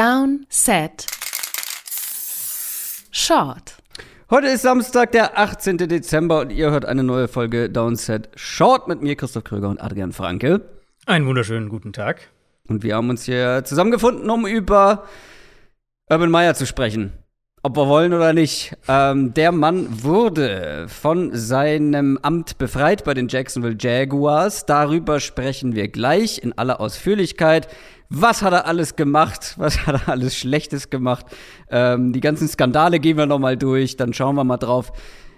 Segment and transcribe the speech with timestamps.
[0.00, 1.04] Down, Set,
[3.10, 3.74] Short.
[4.30, 5.76] Heute ist Samstag, der 18.
[5.76, 10.12] Dezember und ihr hört eine neue Folge Downset Short mit mir, Christoph Kröger und Adrian
[10.12, 10.62] Franke.
[11.04, 12.30] Einen wunderschönen guten Tag.
[12.66, 15.04] Und wir haben uns hier zusammengefunden, um über
[16.08, 17.12] Urban Meyer zu sprechen.
[17.62, 18.74] Ob wir wollen oder nicht.
[18.88, 24.64] Ähm, der Mann wurde von seinem Amt befreit bei den Jacksonville Jaguars.
[24.64, 27.68] Darüber sprechen wir gleich in aller Ausführlichkeit.
[28.12, 29.54] Was hat er alles gemacht?
[29.56, 31.26] Was hat er alles Schlechtes gemacht?
[31.70, 33.96] Ähm, die ganzen Skandale gehen wir noch mal durch.
[33.96, 34.92] Dann schauen wir mal drauf,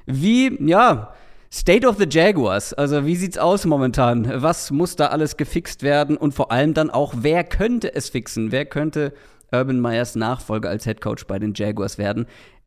[0.06, 1.12] wie, ja,
[1.52, 2.72] State of the Jaguars.
[2.72, 4.42] Also, wie sieht's aus momentan?
[4.42, 6.16] Was muss da alles gefixt werden?
[6.16, 8.52] Und vor allem dann auch, wer könnte es fixen?
[8.52, 9.12] Wer könnte
[9.52, 12.24] Urban Meyers Nachfolger als Head Coach bei den Jaguars werden?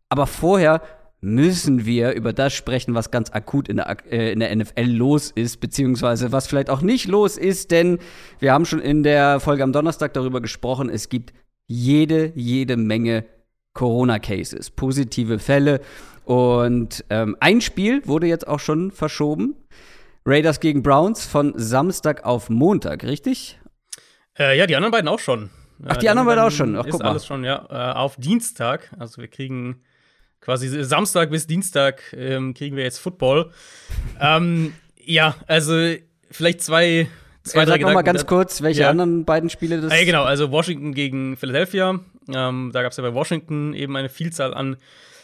[0.10, 0.82] Aber vorher
[1.26, 5.32] müssen wir über das sprechen, was ganz akut in der, äh, in der NFL los
[5.32, 7.98] ist, beziehungsweise was vielleicht auch nicht los ist, denn
[8.40, 11.34] wir haben schon in der Folge am Donnerstag darüber gesprochen, es gibt
[11.66, 13.26] jede, jede Menge
[13.74, 15.82] Corona-Cases, positive Fälle.
[16.26, 19.56] Und ähm, ein Spiel wurde jetzt auch schon verschoben.
[20.28, 23.60] Raiders gegen Browns von Samstag auf Montag, richtig?
[24.38, 25.50] Äh, ja, die anderen beiden auch schon.
[25.86, 26.76] Ach, die, anderen beiden auch schon.
[26.78, 27.66] Ach, ist alles schon, ja.
[27.70, 28.92] Äh, auf Dienstag.
[29.00, 29.82] Also wir kriegen
[30.46, 33.52] quasi Samstag bis Dienstag ähm, kriegen wir jetzt Football.
[34.22, 35.74] ähm, ja, also
[36.30, 37.08] vielleicht zwei,
[37.44, 38.90] zwei ja, drei Sag noch mal ganz kurz, welche ja.
[38.92, 39.92] anderen beiden Spiele das?
[39.92, 42.00] Ah, ja, genau, also Washington gegen Philadelphia.
[42.32, 44.78] Ähm, da gab es ja bei Washington eben eine Vielzahl an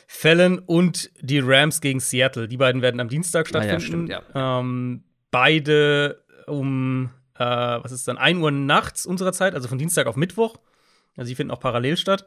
[0.08, 2.48] Fällen und die Rams gegen Seattle.
[2.48, 4.10] Die beiden werden am Dienstag stattfinden.
[4.12, 4.60] Ah, ja, stimmt, ja.
[4.60, 10.08] Ähm, beide um, äh, was ist dann, 1 Uhr nachts unserer Zeit, also von Dienstag
[10.08, 10.58] auf Mittwoch.
[11.16, 12.26] Also die finden auch parallel statt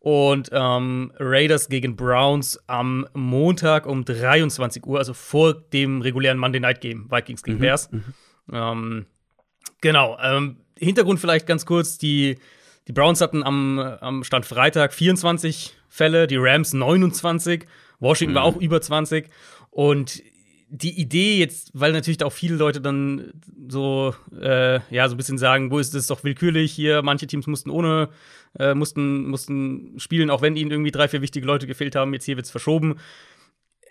[0.00, 6.58] und ähm, Raiders gegen Browns am Montag um 23 Uhr, also vor dem regulären Monday
[6.58, 7.60] Night Game, Vikings gegen mhm.
[7.60, 7.92] Bears.
[7.92, 8.04] Mhm.
[8.50, 9.06] Ähm,
[9.82, 10.18] genau.
[10.22, 12.38] Ähm, Hintergrund vielleicht ganz kurz: die,
[12.88, 17.66] die Browns hatten am, am Stand Freitag 24 Fälle, die Rams 29,
[17.98, 18.36] Washington mhm.
[18.36, 19.28] war auch über 20.
[19.70, 20.22] Und
[20.72, 23.32] die Idee jetzt, weil natürlich da auch viele Leute dann
[23.68, 27.48] so, äh, ja, so ein bisschen sagen, wo ist das doch willkürlich hier, manche Teams
[27.48, 28.08] mussten ohne,
[28.58, 32.24] äh, mussten, mussten spielen, auch wenn ihnen irgendwie drei, vier wichtige Leute gefehlt haben, jetzt
[32.24, 32.96] hier wird's verschoben.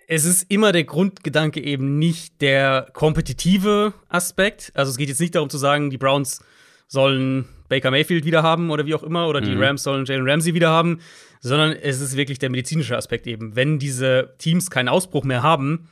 [0.07, 4.71] Es ist immer der Grundgedanke eben nicht der kompetitive Aspekt.
[4.73, 6.41] Also es geht jetzt nicht darum zu sagen, die Browns
[6.87, 9.61] sollen Baker Mayfield wieder haben oder wie auch immer, oder die mhm.
[9.61, 11.01] Rams sollen Jalen Ramsey wieder haben,
[11.41, 13.55] sondern es ist wirklich der medizinische Aspekt eben.
[13.55, 15.89] Wenn diese Teams keinen Ausbruch mehr haben,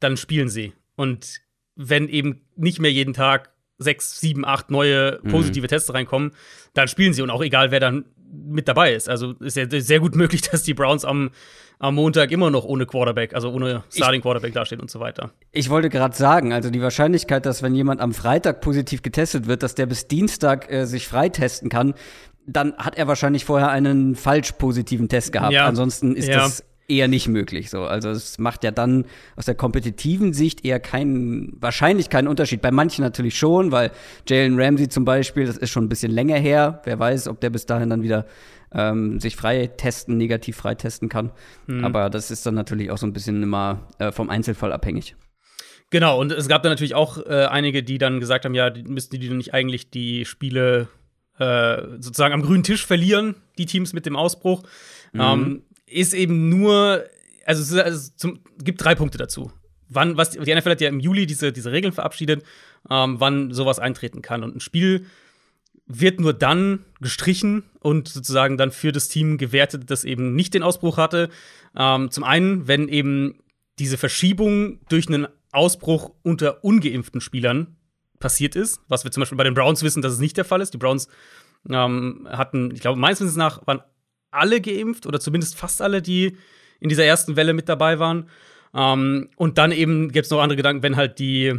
[0.00, 0.72] dann spielen sie.
[0.96, 1.40] Und
[1.74, 5.30] wenn eben nicht mehr jeden Tag sechs, sieben, acht neue mhm.
[5.30, 5.68] positive mhm.
[5.68, 6.32] Tests reinkommen,
[6.74, 9.08] dann spielen sie und auch egal, wer dann mit dabei ist.
[9.08, 11.30] Also ist ja sehr gut möglich, dass die Browns am,
[11.78, 15.30] am Montag immer noch ohne Quarterback, also ohne Starting Quarterback dastehen und so weiter.
[15.52, 19.62] Ich wollte gerade sagen, also die Wahrscheinlichkeit, dass wenn jemand am Freitag positiv getestet wird,
[19.62, 21.94] dass der bis Dienstag äh, sich freitesten kann,
[22.46, 25.52] dann hat er wahrscheinlich vorher einen falsch positiven Test gehabt.
[25.52, 25.66] Ja.
[25.66, 26.36] Ansonsten ist ja.
[26.36, 27.70] das eher nicht möglich.
[27.70, 27.84] So.
[27.84, 32.62] Also es macht ja dann aus der kompetitiven Sicht eher keinen, wahrscheinlich keinen Unterschied.
[32.62, 33.90] Bei manchen natürlich schon, weil
[34.28, 36.80] Jalen Ramsey zum Beispiel, das ist schon ein bisschen länger her.
[36.84, 38.26] Wer weiß, ob der bis dahin dann wieder
[38.72, 41.32] ähm, sich frei testen, negativ frei testen kann.
[41.66, 41.84] Mhm.
[41.84, 45.16] Aber das ist dann natürlich auch so ein bisschen immer äh, vom Einzelfall abhängig.
[45.90, 49.20] Genau, und es gab dann natürlich auch äh, einige, die dann gesagt haben, ja, müssten
[49.20, 50.88] die nicht eigentlich die Spiele
[51.38, 54.64] äh, sozusagen am grünen Tisch verlieren, die Teams mit dem Ausbruch.
[55.12, 55.20] Mhm.
[55.20, 57.04] Ähm, ist eben nur,
[57.44, 59.52] also es, also zum, gibt drei Punkte dazu.
[59.88, 62.44] Wann, was, die NFL hat ja im Juli diese, diese Regeln verabschiedet,
[62.90, 64.42] ähm, wann sowas eintreten kann.
[64.42, 65.06] Und ein Spiel
[65.86, 70.64] wird nur dann gestrichen und sozusagen dann für das Team gewertet, das eben nicht den
[70.64, 71.28] Ausbruch hatte.
[71.76, 73.38] Ähm, zum einen, wenn eben
[73.78, 77.76] diese Verschiebung durch einen Ausbruch unter ungeimpften Spielern
[78.18, 80.60] passiert ist, was wir zum Beispiel bei den Browns wissen, dass es nicht der Fall
[80.60, 80.74] ist.
[80.74, 81.08] Die Browns
[81.68, 83.82] ähm, hatten, ich glaube, meines Wissens nach waren
[84.30, 86.36] alle geimpft oder zumindest fast alle, die
[86.80, 88.28] in dieser ersten Welle mit dabei waren.
[88.74, 91.54] Ähm, und dann eben gibt es noch andere Gedanken, wenn halt die,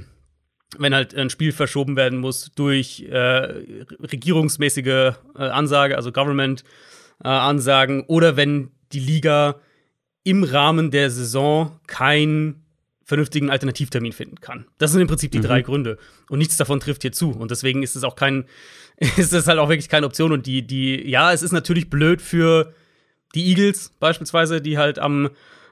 [0.78, 8.06] wenn halt ein Spiel verschoben werden muss durch äh, regierungsmäßige äh, Ansage, also Government-Ansagen, äh,
[8.08, 9.60] oder wenn die Liga
[10.24, 12.67] im Rahmen der Saison keinen
[13.08, 14.66] vernünftigen Alternativtermin finden kann.
[14.80, 15.44] Das sind im Prinzip die mhm.
[15.44, 15.98] drei Gründe.
[16.30, 17.32] Und nichts davon trifft hier zu.
[17.32, 18.46] Und deswegen ist es auch kein,
[18.98, 20.34] ist es halt auch wirklich keine Option.
[20.34, 22.74] Und die, die, ja, es ist natürlich blöd für
[23.34, 25.30] die Eagles beispielsweise, die halt am,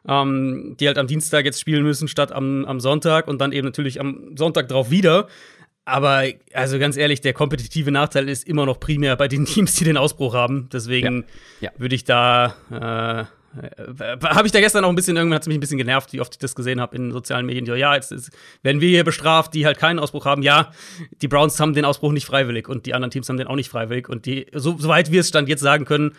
[0.07, 3.65] ähm, die halt am Dienstag jetzt spielen müssen, statt am, am Sonntag und dann eben
[3.65, 5.27] natürlich am Sonntag drauf wieder.
[5.83, 6.23] Aber
[6.53, 9.97] also ganz ehrlich, der kompetitive Nachteil ist immer noch primär bei den Teams, die den
[9.97, 10.69] Ausbruch haben.
[10.71, 11.25] Deswegen
[11.59, 11.69] ja.
[11.69, 11.79] Ja.
[11.79, 13.27] würde ich da
[13.61, 16.13] Äh, habe ich da gestern auch ein bisschen, irgendwann hat es mich ein bisschen genervt,
[16.13, 17.65] wie oft ich das gesehen habe in sozialen Medien.
[17.65, 18.31] Ja, jetzt ist,
[18.63, 20.41] werden wir hier bestraft, die halt keinen Ausbruch haben.
[20.41, 20.71] Ja,
[21.21, 23.69] die Browns haben den Ausbruch nicht freiwillig und die anderen Teams haben den auch nicht
[23.69, 24.09] freiwillig.
[24.09, 26.13] Und die, so, soweit wir es Stand jetzt sagen können,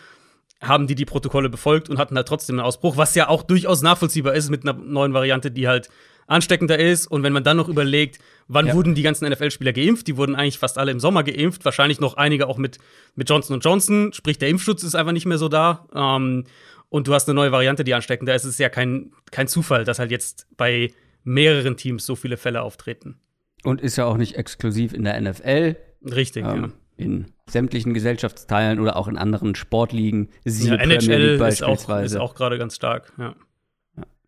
[0.63, 3.83] haben die die Protokolle befolgt und hatten halt trotzdem einen Ausbruch, was ja auch durchaus
[3.83, 5.91] nachvollziehbar ist mit einer neuen Variante, die halt
[6.27, 7.07] ansteckender ist.
[7.07, 8.19] Und wenn man dann noch überlegt,
[8.49, 8.75] wann ja.
[8.75, 10.07] wurden die ganzen NFL-Spieler geimpft?
[10.07, 12.79] Die wurden eigentlich fast alle im Sommer geimpft, wahrscheinlich noch einige auch mit,
[13.15, 15.87] mit Johnson Johnson, sprich der Impfschutz ist einfach nicht mehr so da.
[15.95, 16.45] Ähm,
[16.89, 18.45] und du hast eine neue Variante, die ansteckender ist.
[18.45, 20.93] Es ist ja kein, kein Zufall, dass halt jetzt bei
[21.25, 23.21] mehreren Teams so viele Fälle auftreten.
[23.65, 25.77] Und ist ja auch nicht exklusiv in der NFL.
[26.05, 26.69] Richtig, ähm, ja.
[26.99, 30.31] In sämtlichen Gesellschaftsteilen oder auch in anderen Sportligen.
[30.45, 33.35] Ja, NHL ist auch, ist auch gerade ganz stark, ja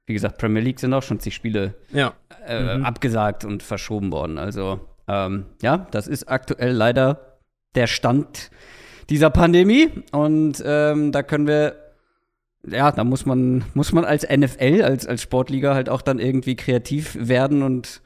[0.08, 2.14] wie gesagt, Premier League sind auch schon zig Spiele ja.
[2.46, 2.84] äh, mhm.
[2.84, 4.38] abgesagt und verschoben worden.
[4.38, 7.38] Also ähm, ja, das ist aktuell leider
[7.74, 8.50] der Stand
[9.10, 9.90] dieser Pandemie.
[10.10, 11.76] Und ähm, da können wir,
[12.70, 16.56] ja, da muss man, muss man als NFL, als, als Sportliga halt auch dann irgendwie
[16.56, 18.00] kreativ werden und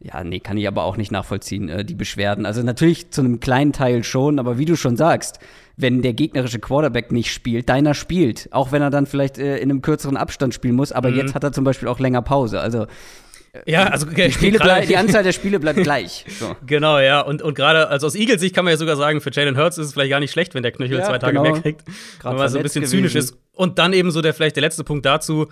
[0.00, 2.44] ja, nee, kann ich aber auch nicht nachvollziehen, äh, die Beschwerden.
[2.44, 5.38] Also natürlich zu einem kleinen Teil schon, aber wie du schon sagst,
[5.76, 9.70] wenn der gegnerische Quarterback nicht spielt, deiner spielt, auch wenn er dann vielleicht äh, in
[9.70, 11.16] einem kürzeren Abstand spielen muss, aber mhm.
[11.16, 12.60] jetzt hat er zum Beispiel auch länger Pause.
[12.60, 12.86] Also
[13.66, 16.24] ja, also die, Spiele die Anzahl der Spiele bleibt gleich.
[16.28, 16.56] So.
[16.66, 17.20] Genau, ja.
[17.20, 19.78] Und, und gerade also aus Eagles Sicht kann man ja sogar sagen, für Jalen Hurts
[19.78, 21.50] ist es vielleicht gar nicht schlecht, wenn der Knöchel ja, zwei Tage genau.
[21.50, 21.82] mehr kriegt.
[22.22, 22.98] Wenn man so ein bisschen gewesen.
[22.98, 23.36] zynisch ist.
[23.52, 25.48] Und dann eben so der vielleicht der letzte Punkt dazu.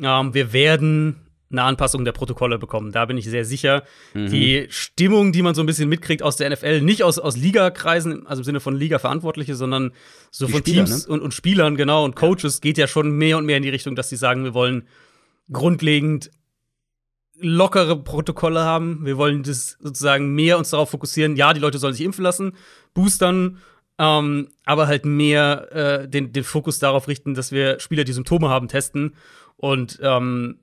[0.00, 2.92] Ähm, wir werden eine Anpassung der Protokolle bekommen.
[2.92, 3.82] Da bin ich sehr sicher.
[4.14, 4.30] Mhm.
[4.30, 8.26] Die Stimmung, die man so ein bisschen mitkriegt aus der NFL, nicht aus, aus Liga-Kreisen,
[8.26, 9.92] also im Sinne von Liga-Verantwortliche, sondern
[10.30, 11.12] so die von Spieler, Teams ne?
[11.12, 13.96] und, und Spielern, genau, und Coaches, geht ja schon mehr und mehr in die Richtung,
[13.96, 14.86] dass sie sagen, wir wollen
[15.50, 16.30] grundlegend
[17.40, 19.04] lockere Protokolle haben.
[19.04, 21.36] Wir wollen das sozusagen mehr uns darauf fokussieren.
[21.36, 22.52] Ja, die Leute sollen sich impfen lassen,
[22.94, 23.58] boostern,
[23.98, 28.48] ähm, aber halt mehr äh, den, den Fokus darauf richten, dass wir Spieler, die Symptome
[28.48, 29.14] haben, testen
[29.56, 30.60] und ähm,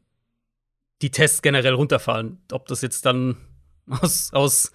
[1.02, 2.40] die Tests generell runterfallen.
[2.52, 3.38] Ob das jetzt dann
[3.90, 4.72] aus, aus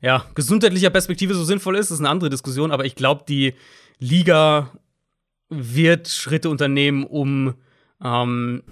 [0.00, 3.54] ja, gesundheitlicher Perspektive so sinnvoll ist, ist eine andere Diskussion, aber ich glaube, die
[3.98, 4.70] Liga
[5.48, 7.54] wird Schritte unternehmen, um
[8.02, 8.62] ähm,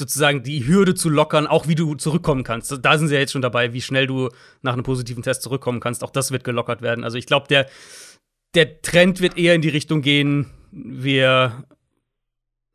[0.00, 2.76] sozusagen die Hürde zu lockern, auch wie du zurückkommen kannst.
[2.82, 4.30] Da sind sie ja jetzt schon dabei, wie schnell du
[4.62, 6.02] nach einem positiven Test zurückkommen kannst.
[6.02, 7.04] Auch das wird gelockert werden.
[7.04, 7.66] Also ich glaube, der,
[8.54, 11.64] der Trend wird eher in die Richtung gehen, wir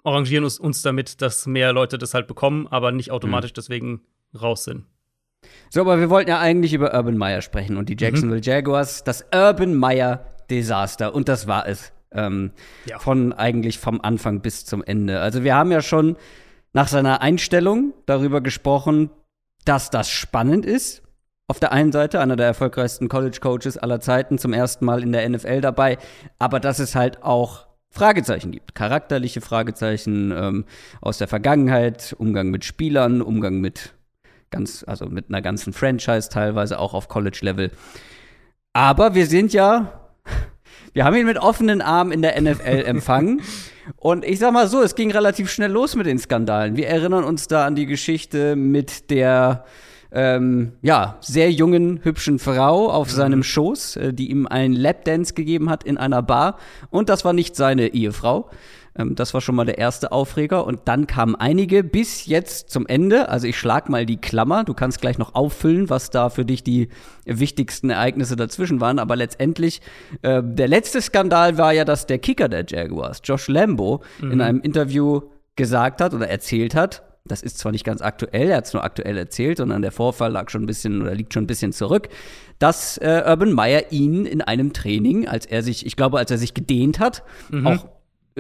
[0.04, 3.56] arrangieren uns, uns damit, dass mehr Leute das halt bekommen, aber nicht automatisch mhm.
[3.56, 4.02] deswegen
[4.40, 4.86] raus sind.
[5.70, 8.44] So, aber wir wollten ja eigentlich über Urban Meyer sprechen und die Jacksonville mhm.
[8.44, 11.92] Jaguars, das Urban Meyer Desaster und das war es.
[12.12, 12.52] Ähm,
[12.86, 12.98] ja.
[12.98, 15.20] Von eigentlich vom Anfang bis zum Ende.
[15.20, 16.16] Also wir haben ja schon
[16.76, 19.10] nach seiner Einstellung darüber gesprochen,
[19.64, 21.04] dass das spannend ist.
[21.48, 25.14] Auf der einen Seite einer der erfolgreichsten College Coaches aller Zeiten, zum ersten Mal in
[25.14, 25.98] der NFL dabei,
[26.38, 28.76] aber dass es halt auch Fragezeichen gibt.
[28.76, 30.66] Charakterliche Fragezeichen ähm,
[31.00, 33.94] aus der Vergangenheit, Umgang mit Spielern, Umgang mit
[34.50, 37.72] ganz, also mit einer ganzen Franchise teilweise auch auf College-Level.
[38.74, 40.05] Aber wir sind ja,
[40.96, 43.42] wir haben ihn mit offenen Armen in der NFL empfangen.
[43.98, 46.78] Und ich sag mal so, es ging relativ schnell los mit den Skandalen.
[46.78, 49.66] Wir erinnern uns da an die Geschichte mit der
[50.14, 53.14] ähm, ja, sehr jungen, hübschen Frau auf mhm.
[53.14, 56.58] seinem Schoß, äh, die ihm einen Lapdance gegeben hat in einer Bar.
[56.90, 58.50] Und das war nicht seine Ehefrau.
[58.98, 60.66] Ähm, das war schon mal der erste Aufreger.
[60.66, 63.30] Und dann kamen einige bis jetzt zum Ende.
[63.30, 64.64] Also ich schlag mal die Klammer.
[64.64, 66.90] Du kannst gleich noch auffüllen, was da für dich die
[67.26, 69.00] wichtigsten Ereignisse dazwischen waren.
[69.00, 69.82] Aber letztendlich,
[70.22, 74.32] äh, der letzte Skandal war ja, dass der Kicker der Jaguars, Josh Lambo, mhm.
[74.32, 75.22] in einem Interview
[75.56, 78.84] gesagt hat oder erzählt hat, das ist zwar nicht ganz aktuell, er hat es nur
[78.84, 82.10] aktuell erzählt, sondern der Vorfall lag schon ein bisschen oder liegt schon ein bisschen zurück,
[82.60, 86.38] dass äh, Urban Meyer ihn in einem Training, als er sich, ich glaube, als er
[86.38, 87.66] sich gedehnt hat, mhm.
[87.66, 87.88] auch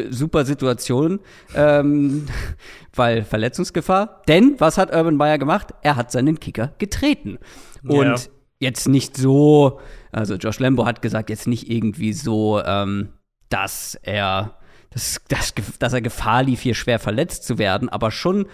[0.10, 1.20] super Situation,
[1.56, 2.26] ähm,
[2.96, 4.22] weil Verletzungsgefahr.
[4.28, 5.74] Denn was hat Urban Meyer gemacht?
[5.82, 7.40] Er hat seinen Kicker getreten.
[7.84, 8.16] Und ja.
[8.60, 9.80] jetzt nicht so,
[10.12, 13.10] also Josh Lambo hat gesagt, jetzt nicht irgendwie so, ähm,
[13.50, 14.58] dass er
[14.96, 18.48] dass, dass, dass er Gefahr lief, hier schwer verletzt zu werden, aber schon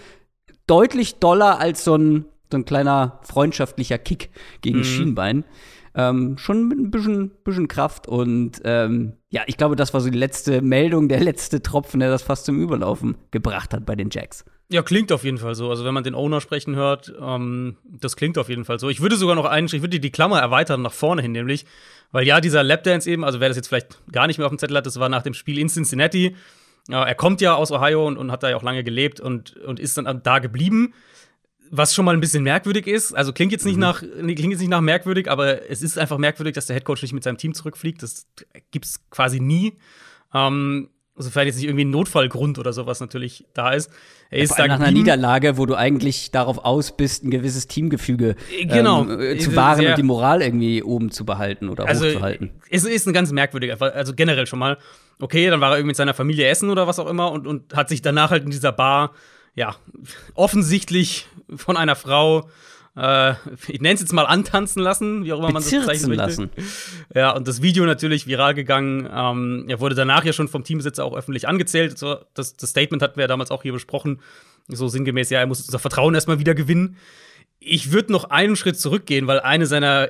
[0.66, 4.32] deutlich doller als so ein, so ein kleiner freundschaftlicher Kick
[4.62, 4.84] gegen mhm.
[4.84, 5.46] Schienbein.
[5.94, 10.10] Ähm, schon mit ein bisschen, bisschen Kraft und ähm, ja, ich glaube, das war so
[10.10, 14.10] die letzte Meldung, der letzte Tropfen, der das fast zum Überlaufen gebracht hat bei den
[14.10, 14.46] Jacks.
[14.72, 15.70] Ja, klingt auf jeden Fall so.
[15.70, 18.88] Also wenn man den Owner sprechen hört, ähm, das klingt auf jeden Fall so.
[18.88, 21.66] Ich würde sogar noch einen, ich würde die Klammer erweitern nach vorne hin, nämlich,
[22.14, 24.60] weil ja, dieser Lapdance eben, also wer das jetzt vielleicht gar nicht mehr auf dem
[24.60, 26.38] Zettel hat, das war nach dem Spiel in Cincinnati.
[26.88, 29.58] Ja, er kommt ja aus Ohio und, und hat da ja auch lange gelebt und,
[29.58, 30.94] und ist dann da geblieben.
[31.74, 33.14] Was schon mal ein bisschen merkwürdig ist.
[33.14, 33.82] Also klingt jetzt nicht mhm.
[33.82, 37.14] nach, klingt jetzt nicht nach merkwürdig, aber es ist einfach merkwürdig, dass der Headcoach nicht
[37.14, 38.04] mit seinem Team zurückfliegt.
[38.04, 38.28] Das
[38.72, 39.78] gibt's quasi nie.
[40.34, 43.92] Ähm, sofern jetzt nicht irgendwie ein Notfallgrund oder sowas natürlich da ist.
[44.30, 47.68] Er ja, ist da nach einer Niederlage, wo du eigentlich darauf aus bist, ein gewisses
[47.68, 49.08] Teamgefüge äh, genau.
[49.10, 52.52] ähm, zu wahren und die Moral irgendwie oben zu behalten oder also, hochzuhalten.
[52.70, 54.78] Es ist ein ganz merkwürdiger, also generell schon mal.
[55.20, 57.76] Okay, dann war er irgendwie mit seiner Familie essen oder was auch immer und, und
[57.76, 59.12] hat sich danach halt in dieser Bar,
[59.56, 59.76] ja,
[60.36, 62.50] offensichtlich von einer Frau
[62.96, 63.32] äh,
[63.68, 66.50] ich nenne es jetzt mal antanzen lassen, wie auch immer man das bezeichnen lassen.
[67.16, 69.08] Ja, und das Video natürlich viral gegangen.
[69.12, 71.98] Ähm, er wurde danach ja schon vom Teambesitzer auch öffentlich angezählt.
[71.98, 74.20] So, das, das Statement hatten wir ja damals auch hier besprochen.
[74.68, 76.98] So sinngemäß, ja, er muss unser Vertrauen erstmal wieder gewinnen.
[77.60, 80.10] Ich würde noch einen Schritt zurückgehen, weil eine seiner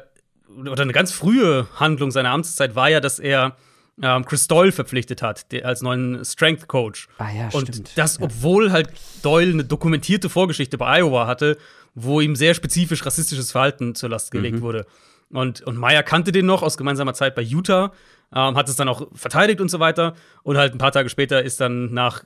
[0.60, 3.56] oder eine ganz frühe Handlung seiner Amtszeit war ja, dass er
[4.02, 7.08] ähm, Chris Doyle verpflichtet hat, als neuen Strength Coach.
[7.18, 7.92] Ah ja, und stimmt.
[7.96, 8.90] das, obwohl halt
[9.22, 11.58] Doyle eine dokumentierte Vorgeschichte bei Iowa hatte
[11.94, 14.62] wo ihm sehr spezifisch rassistisches Verhalten zur Last gelegt mhm.
[14.62, 14.86] wurde.
[15.30, 17.94] Und, und Meyer kannte den noch aus gemeinsamer Zeit bei Utah,
[18.34, 20.16] ähm, hat es dann auch verteidigt und so weiter.
[20.44, 22.24] Und halt ein paar Tage später ist dann nach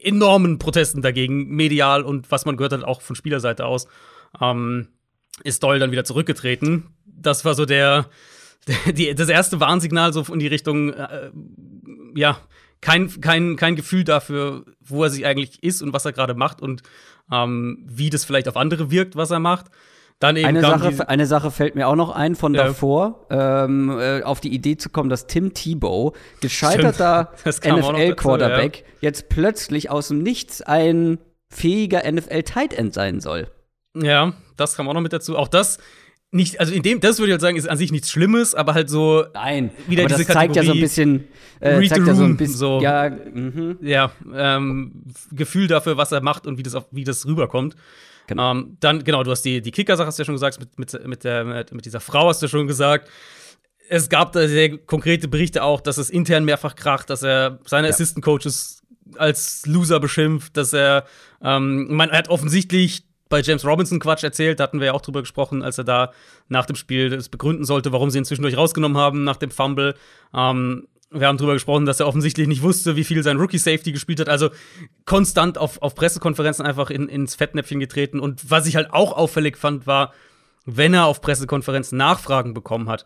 [0.00, 3.88] enormen Protesten dagegen, medial und was man gehört hat, auch von Spielerseite aus,
[4.40, 4.88] ähm,
[5.44, 6.86] ist Doyle dann wieder zurückgetreten.
[7.04, 8.08] Das war so der, der
[8.92, 11.30] die, das erste Warnsignal so in die Richtung, äh,
[12.14, 12.38] ja,
[12.80, 16.62] kein, kein, kein Gefühl dafür, wo er sich eigentlich ist und was er gerade macht
[16.62, 16.82] und
[17.32, 19.66] ähm, wie das vielleicht auf andere wirkt, was er macht.
[20.20, 22.64] Dann eben eine, Sache, eine Sache fällt mir auch noch ein von ja.
[22.64, 28.84] davor, ähm, äh, auf die Idee zu kommen, dass Tim Tebow, gescheiterter NFL-Quarterback, ja.
[29.00, 33.48] jetzt plötzlich aus dem Nichts ein fähiger NFL-Tight End sein soll.
[33.96, 35.36] Ja, das kam auch noch mit dazu.
[35.36, 35.78] Auch das
[36.30, 38.74] nicht, also in dem, das würde ich halt sagen, ist an sich nichts Schlimmes, aber
[38.74, 39.24] halt so.
[39.32, 41.24] Nein, wieder aber diese das zeigt Kategorie, ja so ein bisschen.
[41.60, 42.56] Äh, read zeigt the room, ja so ein bisschen.
[42.56, 43.78] So, ja, mhm.
[43.80, 47.76] ja ähm, Gefühl dafür, was er macht und wie das, auf, wie das rüberkommt.
[48.26, 48.50] Genau.
[48.50, 51.06] Ähm, dann, genau, du hast die, die Kicker-Sache, hast du ja schon gesagt, mit, mit,
[51.06, 53.08] mit, der, mit, dieser Frau hast du schon gesagt.
[53.88, 57.88] Es gab da sehr konkrete Berichte auch, dass es intern mehrfach kracht, dass er seine
[57.88, 57.94] ja.
[57.94, 58.82] Assistant Coaches
[59.16, 61.06] als Loser beschimpft, dass er,
[61.42, 64.60] ähm, man hat offensichtlich bei James Robinson Quatsch erzählt.
[64.60, 66.12] Da hatten wir ja auch drüber gesprochen, als er da
[66.48, 69.94] nach dem Spiel das begründen sollte, warum sie ihn zwischendurch rausgenommen haben nach dem Fumble.
[70.34, 73.92] Ähm, wir haben drüber gesprochen, dass er offensichtlich nicht wusste, wie viel sein Rookie Safety
[73.92, 74.28] gespielt hat.
[74.28, 74.50] Also
[75.06, 78.20] konstant auf, auf Pressekonferenzen einfach in, ins Fettnäpfchen getreten.
[78.20, 80.12] Und was ich halt auch auffällig fand, war,
[80.66, 83.04] wenn er auf Pressekonferenzen Nachfragen bekommen hat,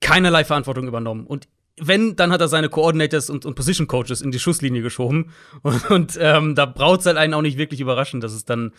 [0.00, 1.26] keinerlei Verantwortung übernommen.
[1.26, 1.48] Und
[1.78, 5.32] wenn, dann hat er seine Coordinators und, und Position Coaches in die Schusslinie geschoben.
[5.62, 8.72] Und, und ähm, da braucht es halt einen auch nicht wirklich überraschen, dass es dann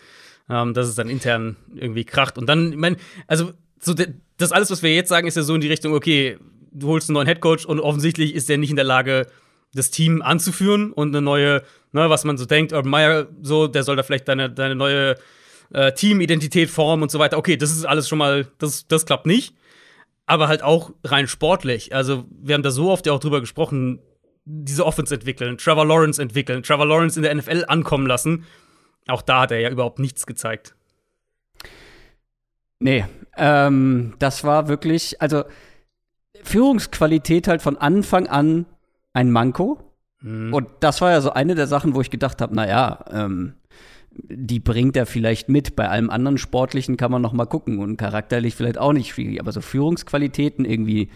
[0.50, 2.38] ähm, dass es dann intern irgendwie kracht.
[2.38, 3.94] Und dann, ich meine, also so
[4.36, 6.38] das alles, was wir jetzt sagen, ist ja so in die Richtung, okay,
[6.72, 9.26] du holst einen neuen Headcoach und offensichtlich ist der nicht in der Lage,
[9.74, 11.62] das Team anzuführen und eine neue,
[11.92, 15.16] ne, was man so denkt, Urban Meyer, so, der soll da vielleicht deine, deine neue
[15.70, 17.36] äh, Teamidentität formen und so weiter.
[17.36, 19.54] Okay, das ist alles schon mal, das, das klappt nicht.
[20.24, 21.94] Aber halt auch rein sportlich.
[21.94, 24.00] Also, wir haben da so oft ja auch drüber gesprochen,
[24.44, 28.44] diese Offense entwickeln, Trevor Lawrence entwickeln, Trevor Lawrence in der NFL ankommen lassen.
[29.08, 30.74] Auch da hat er ja überhaupt nichts gezeigt.
[32.80, 35.44] Nee, ähm, das war wirklich, also
[36.42, 38.66] Führungsqualität halt von Anfang an
[39.12, 39.80] ein Manko.
[40.20, 40.52] Mhm.
[40.52, 43.54] Und das war ja so eine der Sachen, wo ich gedacht habe, naja, ähm,
[44.12, 45.76] die bringt er vielleicht mit.
[45.76, 49.40] Bei allem anderen Sportlichen kann man noch mal gucken und charakterlich vielleicht auch nicht schwierig.
[49.40, 51.10] Aber so Führungsqualitäten irgendwie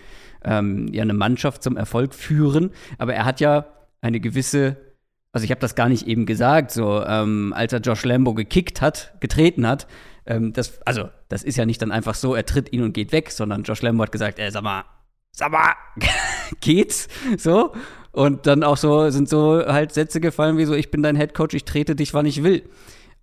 [0.44, 2.70] ähm, ja eine Mannschaft zum Erfolg führen.
[2.98, 3.66] Aber er hat ja
[4.00, 4.76] eine gewisse
[5.32, 8.80] also ich habe das gar nicht eben gesagt, so ähm, als er Josh Lambo gekickt
[8.82, 9.86] hat, getreten hat,
[10.26, 13.12] ähm, das, also das ist ja nicht dann einfach so, er tritt ihn und geht
[13.12, 14.84] weg, sondern Josh Lambo hat gesagt, ey, sag mal,
[15.32, 15.72] sag mal,
[16.60, 17.08] geht's?
[17.38, 17.72] So.
[18.12, 21.32] Und dann auch so sind so halt Sätze gefallen wie so, ich bin dein Head
[21.32, 22.62] Coach, ich trete dich, wann ich will.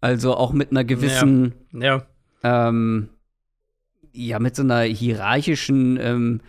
[0.02, 2.02] Also auch mit einer gewissen, ja,
[2.44, 2.68] ja.
[2.70, 3.10] Ähm,
[4.12, 6.42] ja mit so einer hierarchischen, ähm,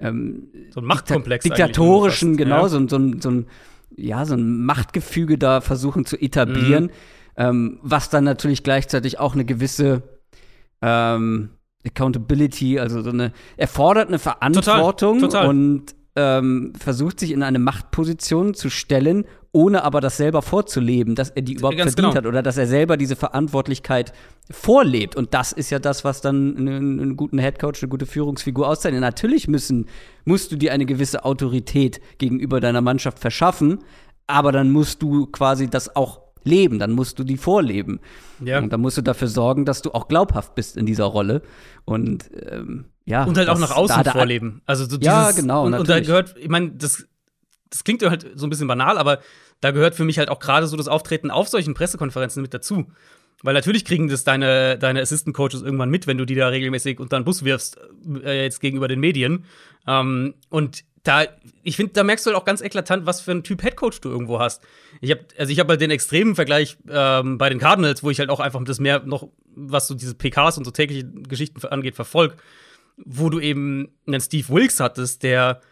[0.00, 2.68] ähm, so ein Machtkomplex, diktatorischen, genau, ja.
[2.68, 3.46] so, so, so ein
[3.96, 6.90] ja, so ein Machtgefüge da versuchen zu etablieren, mhm.
[7.36, 10.02] ähm, was dann natürlich gleichzeitig auch eine gewisse
[10.82, 11.50] ähm,
[11.86, 15.48] Accountability, also so eine, erfordert eine Verantwortung total, total.
[15.48, 19.24] und ähm, versucht sich in eine Machtposition zu stellen,
[19.54, 22.24] ohne aber das selber vorzuleben, dass er die überhaupt Ganz verdient genau.
[22.24, 24.12] hat oder dass er selber diese Verantwortlichkeit
[24.50, 25.14] vorlebt.
[25.14, 29.00] Und das ist ja das, was dann einen, einen guten Headcoach, eine gute Führungsfigur auszeichnet.
[29.00, 29.86] Natürlich müssen,
[30.24, 33.78] musst du dir eine gewisse Autorität gegenüber deiner Mannschaft verschaffen,
[34.26, 38.00] aber dann musst du quasi das auch leben, dann musst du die vorleben.
[38.44, 38.58] Ja.
[38.58, 41.42] Und dann musst du dafür sorgen, dass du auch glaubhaft bist in dieser Rolle.
[41.84, 43.22] Und ähm, ja.
[43.22, 44.62] Und halt auch nach außen vorleben.
[44.66, 45.64] Also so dieses, ja, genau.
[45.64, 47.06] Und, und da gehört, ich meine, das,
[47.70, 49.20] das klingt halt so ein bisschen banal, aber
[49.64, 52.84] da gehört für mich halt auch gerade so das Auftreten auf solchen Pressekonferenzen mit dazu.
[53.42, 57.00] Weil natürlich kriegen das deine, deine Assistant Coaches irgendwann mit, wenn du die da regelmäßig
[57.00, 57.78] unter den Bus wirfst,
[58.22, 59.46] äh, jetzt gegenüber den Medien.
[59.86, 61.24] Ähm, und da,
[61.62, 64.10] ich finde, da merkst du halt auch ganz eklatant, was für ein Typ Headcoach du
[64.10, 64.62] irgendwo hast.
[65.00, 68.18] Ich habe, also ich habe halt den extremen Vergleich ähm, bei den Cardinals, wo ich
[68.18, 71.94] halt auch einfach das mehr noch, was so diese PKs und so tägliche Geschichten angeht,
[71.94, 72.36] verfolge,
[72.98, 75.62] wo du eben einen Steve Wilkes hattest, der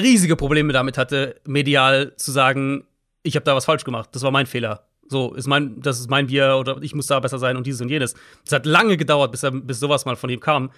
[0.00, 2.84] riesige Probleme damit hatte, medial zu sagen,
[3.22, 4.86] ich habe da was falsch gemacht, das war mein Fehler.
[5.08, 7.80] So, ist mein, das ist mein Bier oder ich muss da besser sein und dieses
[7.80, 8.14] und jenes.
[8.46, 10.70] Es hat lange gedauert, bis, er, bis sowas mal von ihm kam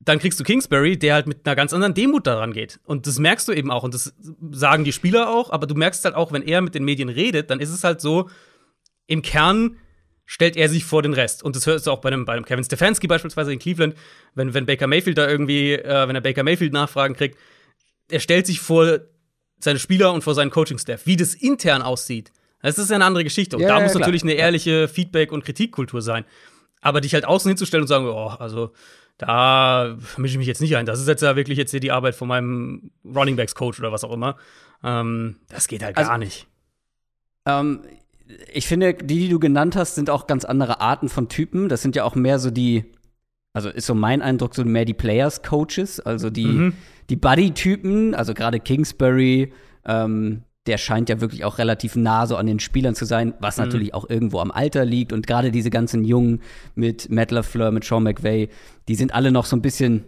[0.00, 2.80] dann kriegst du Kingsbury, der halt mit einer ganz anderen Demut daran geht.
[2.84, 3.82] Und das merkst du eben auch.
[3.82, 4.14] Und das
[4.50, 5.50] sagen die Spieler auch.
[5.50, 8.00] Aber du merkst halt auch, wenn er mit den Medien redet, dann ist es halt
[8.00, 8.28] so,
[9.06, 9.76] im Kern
[10.26, 11.42] stellt er sich vor den Rest.
[11.42, 13.94] Und das hörst du auch bei einem, bei einem Kevin Stefanski beispielsweise in Cleveland,
[14.34, 17.38] wenn, wenn Baker Mayfield da irgendwie, äh, wenn er Baker Mayfield Nachfragen kriegt,
[18.08, 19.00] er stellt sich vor
[19.58, 21.06] seine Spieler und vor seinen Coaching-Staff.
[21.06, 22.32] Wie das intern aussieht,
[22.62, 23.56] das ist ja eine andere Geschichte.
[23.56, 24.00] Und ja, da ja, muss klar.
[24.00, 26.24] natürlich eine ehrliche Feedback- und Kritikkultur sein.
[26.80, 28.72] Aber dich halt außen hinzustellen und sagen, oh, also
[29.18, 30.86] da mische ich mich jetzt nicht ein.
[30.86, 33.92] Das ist jetzt ja wirklich jetzt hier die Arbeit von meinem Running Backs Coach oder
[33.92, 34.36] was auch immer.
[34.82, 36.46] Ähm, das geht halt also, gar nicht.
[37.46, 37.80] Ähm,
[38.52, 41.68] ich finde, die, die du genannt hast, sind auch ganz andere Arten von Typen.
[41.68, 42.92] Das sind ja auch mehr so die,
[43.56, 46.74] also ist so mein Eindruck, so mehr die Players Coaches, also die, mhm.
[47.08, 49.50] die Buddy-Typen, also gerade Kingsbury,
[49.86, 53.56] ähm, der scheint ja wirklich auch relativ nah so an den Spielern zu sein, was
[53.56, 53.64] mhm.
[53.64, 55.14] natürlich auch irgendwo am Alter liegt.
[55.14, 56.42] Und gerade diese ganzen Jungen
[56.74, 58.50] mit Matt LaFleur, mit Sean McVay,
[58.88, 60.04] die sind alle noch so ein bisschen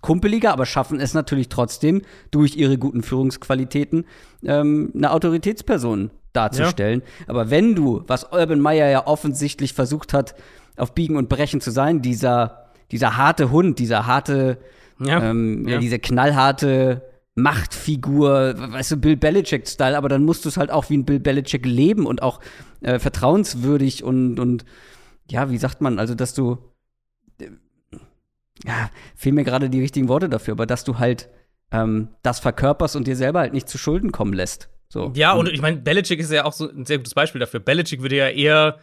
[0.00, 4.04] kumpeliger, aber schaffen es natürlich trotzdem durch ihre guten Führungsqualitäten
[4.44, 7.02] ähm, eine Autoritätsperson darzustellen.
[7.02, 7.24] Ja.
[7.26, 10.36] Aber wenn du, was Urban Meyer ja offensichtlich versucht hat,
[10.76, 12.63] auf Biegen und Brechen zu sein, dieser,
[12.94, 14.58] dieser harte Hund, dieser harte,
[15.00, 15.20] ja.
[15.20, 15.78] Ähm, ja.
[15.78, 17.02] diese knallharte
[17.34, 21.18] Machtfigur, weißt du, Bill Belichick-Style, aber dann musst du es halt auch wie ein Bill
[21.18, 22.38] Belichick leben und auch
[22.82, 24.64] äh, vertrauenswürdig und, und
[25.28, 26.58] ja, wie sagt man, also dass du
[27.40, 27.48] äh,
[28.64, 31.28] ja, fehlen mir gerade die richtigen Worte dafür, aber dass du halt
[31.72, 34.68] ähm, das verkörperst und dir selber halt nicht zu Schulden kommen lässt.
[34.88, 35.10] So.
[35.16, 37.58] Ja, und, und ich meine, Belichick ist ja auch so ein sehr gutes Beispiel dafür.
[37.58, 38.78] Belichick würde ja eher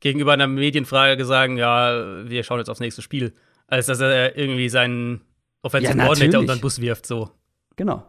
[0.00, 3.32] gegenüber einer Medienfrage sagen, ja, wir schauen jetzt aufs nächste Spiel,
[3.72, 5.22] als dass er irgendwie seinen
[5.62, 7.30] Offensive ja, Coordinator unter den Bus wirft, so.
[7.76, 8.04] Genau.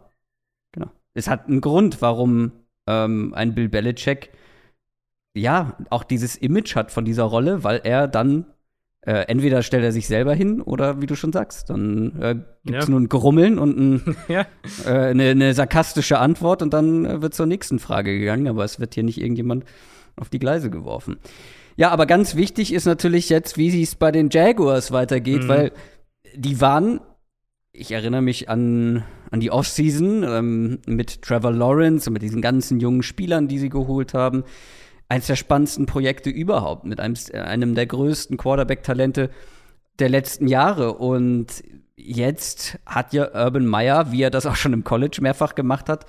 [0.72, 0.90] Genau.
[1.14, 2.52] Es hat einen Grund, warum
[2.86, 4.30] ähm, ein Bill Belichick
[5.34, 8.44] ja auch dieses Image hat von dieser Rolle, weil er dann
[9.06, 12.78] äh, entweder stellt er sich selber hin oder wie du schon sagst, dann äh, gibt
[12.78, 12.90] es ja.
[12.90, 14.46] nur ein Grummeln und ein, ja.
[14.84, 18.80] äh, eine, eine, sarkastische Antwort und dann äh, wird zur nächsten Frage gegangen, aber es
[18.80, 19.64] wird hier nicht irgendjemand
[20.16, 21.16] auf die Gleise geworfen.
[21.76, 25.48] Ja, aber ganz wichtig ist natürlich jetzt, wie es bei den Jaguars weitergeht, mhm.
[25.48, 25.72] weil
[26.36, 27.00] die waren
[27.74, 32.78] ich erinnere mich an, an die Offseason ähm, mit Trevor Lawrence und mit diesen ganzen
[32.78, 34.44] jungen Spielern, die sie geholt haben.
[35.08, 39.28] Eines der spannendsten Projekte überhaupt, mit einem, einem der größten Quarterback-Talente
[39.98, 40.94] der letzten Jahre.
[40.94, 41.64] Und
[41.96, 46.06] jetzt hat ja Urban Meyer, wie er das auch schon im College mehrfach gemacht hat,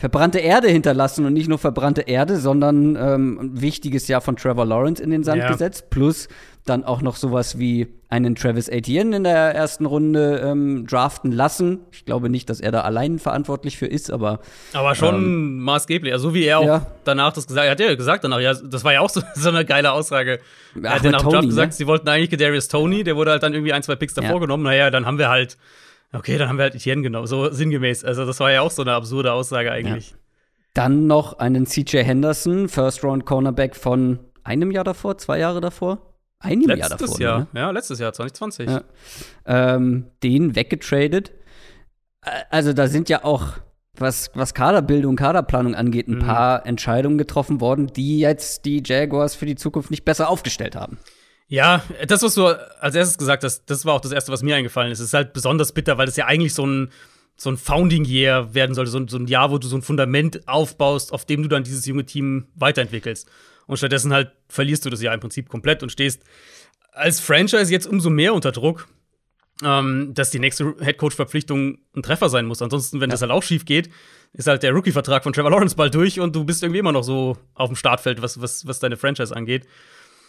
[0.00, 4.64] verbrannte Erde hinterlassen und nicht nur verbrannte Erde, sondern ähm, ein wichtiges Jahr von Trevor
[4.64, 5.50] Lawrence in den Sand ja.
[5.50, 6.28] gesetzt, plus
[6.64, 11.80] dann auch noch sowas wie einen Travis Etienne in der ersten Runde ähm, draften lassen.
[11.90, 14.40] Ich glaube nicht, dass er da allein verantwortlich für ist, aber
[14.72, 16.12] aber schon ähm, maßgeblich.
[16.12, 16.86] Also so wie er auch ja.
[17.04, 19.48] danach das gesagt, hat er ja gesagt danach, ja, das war ja auch so, so
[19.48, 20.38] eine geile Aussage.
[20.76, 21.48] Ach, er hat ja nach dem Draft ne?
[21.48, 24.34] gesagt, sie wollten eigentlich Darius Tony, der wurde halt dann irgendwie ein, zwei Picks davor
[24.34, 24.38] ja.
[24.38, 24.62] genommen.
[24.62, 25.56] Naja, dann haben wir halt
[26.12, 28.04] Okay, dann haben wir halt Etienne genommen, so sinngemäß.
[28.04, 30.10] Also, das war ja auch so eine absurde Aussage eigentlich.
[30.10, 30.16] Ja.
[30.74, 36.14] Dann noch einen CJ Henderson, First Round Cornerback von einem Jahr davor, zwei Jahre davor?
[36.40, 37.20] Einem letztes Jahr davor.
[37.20, 37.38] Jahr.
[37.52, 37.60] Ne?
[37.60, 38.70] Ja, letztes Jahr, 2020.
[38.70, 38.84] Ja.
[39.44, 41.32] Ähm, den weggetradet.
[42.50, 43.58] Also, da sind ja auch,
[43.94, 46.20] was, was Kaderbildung, Kaderplanung angeht, ein mhm.
[46.20, 50.98] paar Entscheidungen getroffen worden, die jetzt die Jaguars für die Zukunft nicht besser aufgestellt haben.
[51.48, 54.54] Ja, das, was du als erstes gesagt hast, das war auch das Erste, was mir
[54.54, 55.00] eingefallen ist.
[55.00, 56.90] Es ist halt besonders bitter, weil das ja eigentlich so ein,
[57.38, 59.82] so ein Founding Year werden sollte, so ein, so ein Jahr, wo du so ein
[59.82, 63.28] Fundament aufbaust, auf dem du dann dieses junge Team weiterentwickelst.
[63.66, 66.22] Und stattdessen halt verlierst du das Jahr im Prinzip komplett und stehst
[66.92, 68.88] als Franchise jetzt umso mehr unter Druck,
[69.64, 72.60] ähm, dass die nächste Headcoach-Verpflichtung ein Treffer sein muss.
[72.60, 73.14] Ansonsten, wenn ja.
[73.14, 73.88] das halt auch schief geht,
[74.32, 77.04] ist halt der Rookie-Vertrag von Trevor Lawrence bald durch und du bist irgendwie immer noch
[77.04, 79.66] so auf dem Startfeld, was, was, was deine Franchise angeht.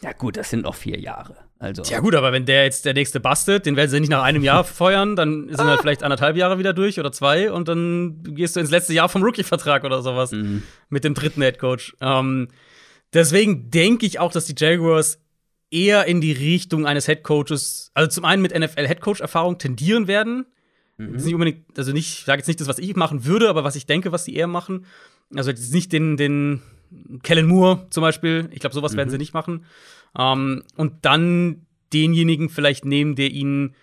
[0.01, 1.35] Ja, gut, das sind noch vier Jahre.
[1.59, 1.83] Also.
[1.83, 4.43] Ja, gut, aber wenn der jetzt der nächste bastet, den werden sie nicht nach einem
[4.43, 8.55] Jahr feuern, dann sind halt vielleicht anderthalb Jahre wieder durch oder zwei und dann gehst
[8.55, 10.63] du ins letzte Jahr vom Rookie-Vertrag oder sowas mhm.
[10.87, 11.97] mit dem dritten Headcoach.
[11.99, 12.47] Ähm,
[13.13, 15.19] deswegen denke ich auch, dass die Jaguars
[15.69, 20.45] eher in die Richtung eines Headcoaches, also zum einen mit NFL-Headcoach-Erfahrung tendieren werden.
[20.97, 21.13] Mhm.
[21.13, 23.49] Das ist nicht unbedingt, also nicht, ich sage jetzt nicht das, was ich machen würde,
[23.49, 24.85] aber was ich denke, was sie eher machen.
[25.35, 26.61] Also nicht den, den
[27.23, 28.49] Kellen Moore zum Beispiel.
[28.51, 28.97] Ich glaube, sowas mhm.
[28.97, 29.65] werden sie nicht machen.
[30.17, 33.75] Ähm, und dann denjenigen vielleicht nehmen, der ihnen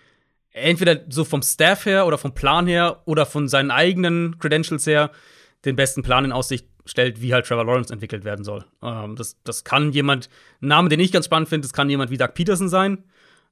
[0.51, 5.11] entweder so vom Staff her oder vom Plan her oder von seinen eigenen Credentials her
[5.65, 8.65] den besten Plan in Aussicht stellt, wie halt Trevor Lawrence entwickelt werden soll.
[8.81, 10.29] Ähm, das, das kann jemand,
[10.61, 13.03] ein Name, den ich ganz spannend finde, das kann jemand wie Doug Peterson sein.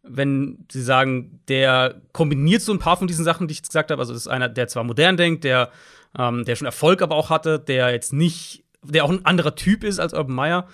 [0.03, 3.89] Wenn sie sagen, der kombiniert so ein paar von diesen Sachen, die ich jetzt gesagt
[3.89, 3.99] habe.
[3.99, 5.71] Also, das ist einer, der zwar modern denkt, der,
[6.17, 9.83] ähm, der schon Erfolg aber auch hatte, der jetzt nicht, der auch ein anderer Typ
[9.83, 10.67] ist als Urban Meyer.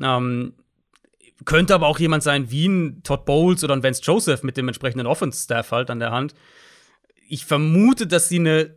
[0.00, 0.54] Ähm,
[1.44, 4.68] könnte aber auch jemand sein wie ein Todd Bowles oder ein Vance Joseph mit dem
[4.68, 6.34] entsprechenden Offense-Staff halt an der Hand.
[7.28, 8.76] Ich vermute, dass sie eine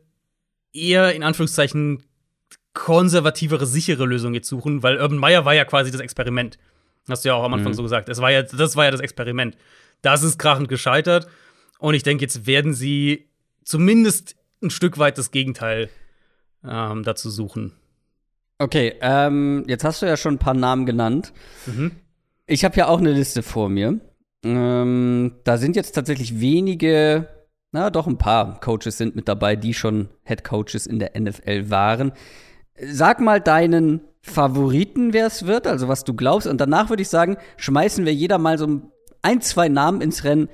[0.72, 2.04] eher in Anführungszeichen
[2.74, 6.58] konservativere, sichere Lösung jetzt suchen, weil Urban Meyer war ja quasi das Experiment.
[7.08, 7.76] Hast du ja auch am Anfang mhm.
[7.76, 8.10] so gesagt.
[8.10, 9.58] Das war, ja, das war ja das Experiment.
[10.02, 11.28] Das ist krachend gescheitert.
[11.80, 13.30] Und ich denke, jetzt werden sie
[13.66, 15.90] zumindest ein Stück weit das Gegenteil
[16.64, 17.74] ähm, dazu suchen.
[18.60, 21.34] Okay, ähm, jetzt hast du ja schon ein paar Namen genannt.
[21.66, 21.92] Mhm.
[22.46, 24.00] Ich habe ja auch eine Liste vor mir.
[24.44, 27.28] Ähm, da sind jetzt tatsächlich wenige,
[27.72, 31.70] na doch ein paar Coaches sind mit dabei, die schon Head Coaches in der NFL
[31.70, 32.12] waren.
[32.80, 36.48] Sag mal deinen Favoriten, wer es wird, also was du glaubst.
[36.48, 38.82] Und danach würde ich sagen, schmeißen wir jeder mal so
[39.22, 40.50] ein, zwei Namen ins Rennen,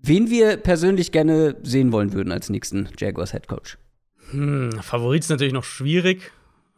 [0.00, 3.78] wen wir persönlich gerne sehen wollen würden als nächsten Jaguars Head Coach.
[4.30, 6.30] Hm, Favorit ist natürlich noch schwierig.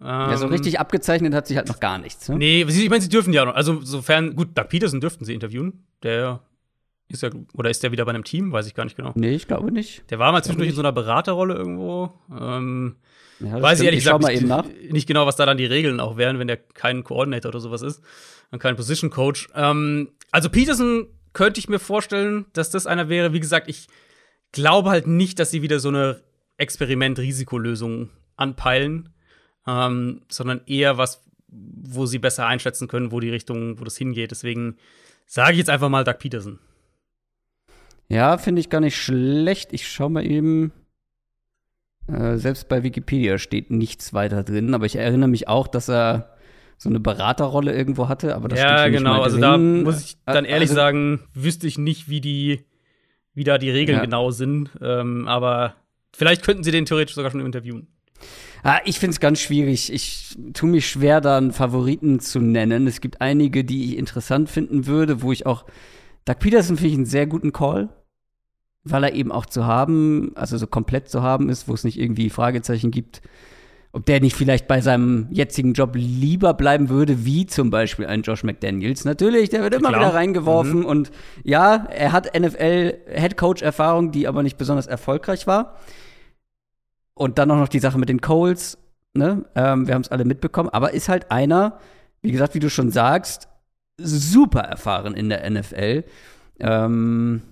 [0.03, 2.29] Ja, so ähm, richtig abgezeichnet hat sich halt noch gar nichts.
[2.29, 2.37] Ne?
[2.37, 3.55] Nee, ich meine, sie dürfen ja noch.
[3.55, 5.85] Also, sofern, gut, Doug Peterson dürften sie interviewen.
[6.03, 6.41] Der
[7.09, 8.53] ist ja, oder ist der wieder bei einem Team?
[8.53, 9.13] Weiß ich gar nicht genau.
[9.15, 10.09] Nee, ich glaube nicht.
[10.11, 12.15] Der war mal zwischendurch in so einer Beraterrolle irgendwo.
[12.31, 12.97] Ähm,
[13.41, 16.39] ja, Weiß ich ehrlich gesagt nicht, nicht, genau, was da dann die Regeln auch wären,
[16.39, 18.03] wenn der kein Coordinator oder sowas ist
[18.51, 19.49] und kein Position Coach.
[19.55, 23.33] Ähm, also Peterson könnte ich mir vorstellen, dass das einer wäre.
[23.33, 23.89] Wie gesagt, ich
[24.53, 26.23] glaube halt nicht, dass sie wieder so eine
[26.59, 29.11] Experiment-Risikolösung anpeilen,
[29.71, 34.31] ähm, sondern eher was, wo sie besser einschätzen können, wo die Richtung, wo das hingeht.
[34.31, 34.77] Deswegen
[35.27, 36.59] sage ich jetzt einfach mal Doug Peterson.
[38.09, 39.73] Ja, finde ich gar nicht schlecht.
[39.73, 40.73] Ich schaue mal eben.
[42.09, 46.37] Äh, selbst bei Wikipedia steht nichts weiter drin, aber ich erinnere mich auch, dass er
[46.77, 50.71] so eine Beraterrolle irgendwo hatte, aber das Ja, genau, also da muss ich dann ehrlich
[50.71, 52.65] also, sagen, wüsste ich nicht, wie die,
[53.35, 54.05] wie da die Regeln ja.
[54.05, 55.75] genau sind, ähm, aber
[56.13, 57.87] vielleicht könnten sie den theoretisch sogar schon interviewen.
[58.63, 59.93] Ah, ich finde es ganz schwierig.
[59.93, 62.87] Ich tue mich schwer, da einen Favoriten zu nennen.
[62.87, 65.65] Es gibt einige, die ich interessant finden würde, wo ich auch
[66.25, 67.89] Doug Peterson finde ich einen sehr guten Call
[68.85, 71.99] weil er eben auch zu haben, also so komplett zu haben ist, wo es nicht
[71.99, 73.21] irgendwie Fragezeichen gibt,
[73.93, 78.23] ob der nicht vielleicht bei seinem jetzigen Job lieber bleiben würde, wie zum Beispiel ein
[78.23, 79.05] Josh McDaniels.
[79.05, 80.01] Natürlich, der wird immer Klar.
[80.01, 80.87] wieder reingeworfen mhm.
[80.87, 81.11] und
[81.43, 85.77] ja, er hat NFL-Headcoach-Erfahrung, die aber nicht besonders erfolgreich war.
[87.21, 88.79] Und dann auch noch die Sache mit den Coles,
[89.13, 89.45] ne?
[89.55, 91.79] Ähm, wir haben es alle mitbekommen, aber ist halt einer,
[92.23, 93.47] wie gesagt, wie du schon sagst,
[93.99, 96.05] super erfahren in der NFL.
[96.61, 97.43] Ähm,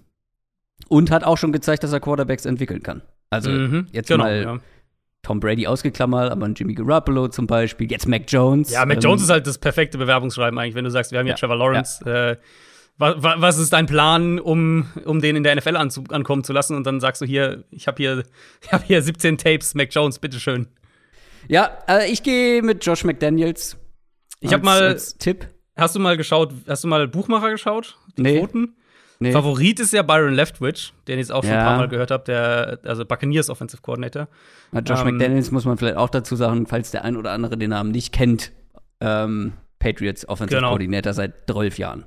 [0.89, 3.03] und hat auch schon gezeigt, dass er Quarterbacks entwickeln kann.
[3.29, 4.59] Also mhm, jetzt genau, mal ja.
[5.21, 8.71] Tom Brady ausgeklammert, aber ein Jimmy Garoppolo zum Beispiel, jetzt Mac Jones.
[8.71, 11.27] Ja, Mac ähm, Jones ist halt das perfekte Bewerbungsschreiben eigentlich, wenn du sagst, wir haben
[11.27, 12.03] ja, Trevor Lawrence.
[12.07, 12.31] Ja.
[12.31, 12.37] Äh,
[12.99, 16.77] was, was, ist dein Plan, um, um den in der NFL anzu, ankommen zu lassen?
[16.77, 18.25] Und dann sagst du hier, ich habe hier,
[18.71, 20.67] hab hier 17 Tapes, Mac Jones, bitteschön.
[21.47, 23.77] Ja, äh, ich gehe mit Josh McDaniels.
[24.41, 25.49] Ich habe mal Tipp.
[25.77, 27.97] Hast du mal geschaut, hast du mal Buchmacher geschaut?
[28.17, 28.39] Die nee.
[28.39, 28.75] Quoten?
[29.21, 29.33] Nee.
[29.33, 31.61] Favorit ist ja Byron Leftwich, den ich jetzt auch schon ja.
[31.61, 34.29] ein paar Mal gehört habe, der, also Buccaneers Offensive Coordinator.
[34.73, 37.57] Ja, Josh ähm, McDaniels muss man vielleicht auch dazu sagen, falls der ein oder andere
[37.57, 38.53] den Namen nicht kennt.
[39.01, 40.69] Ähm, Patriots Offensive genau.
[40.71, 42.07] Coordinator seit 12 Jahren.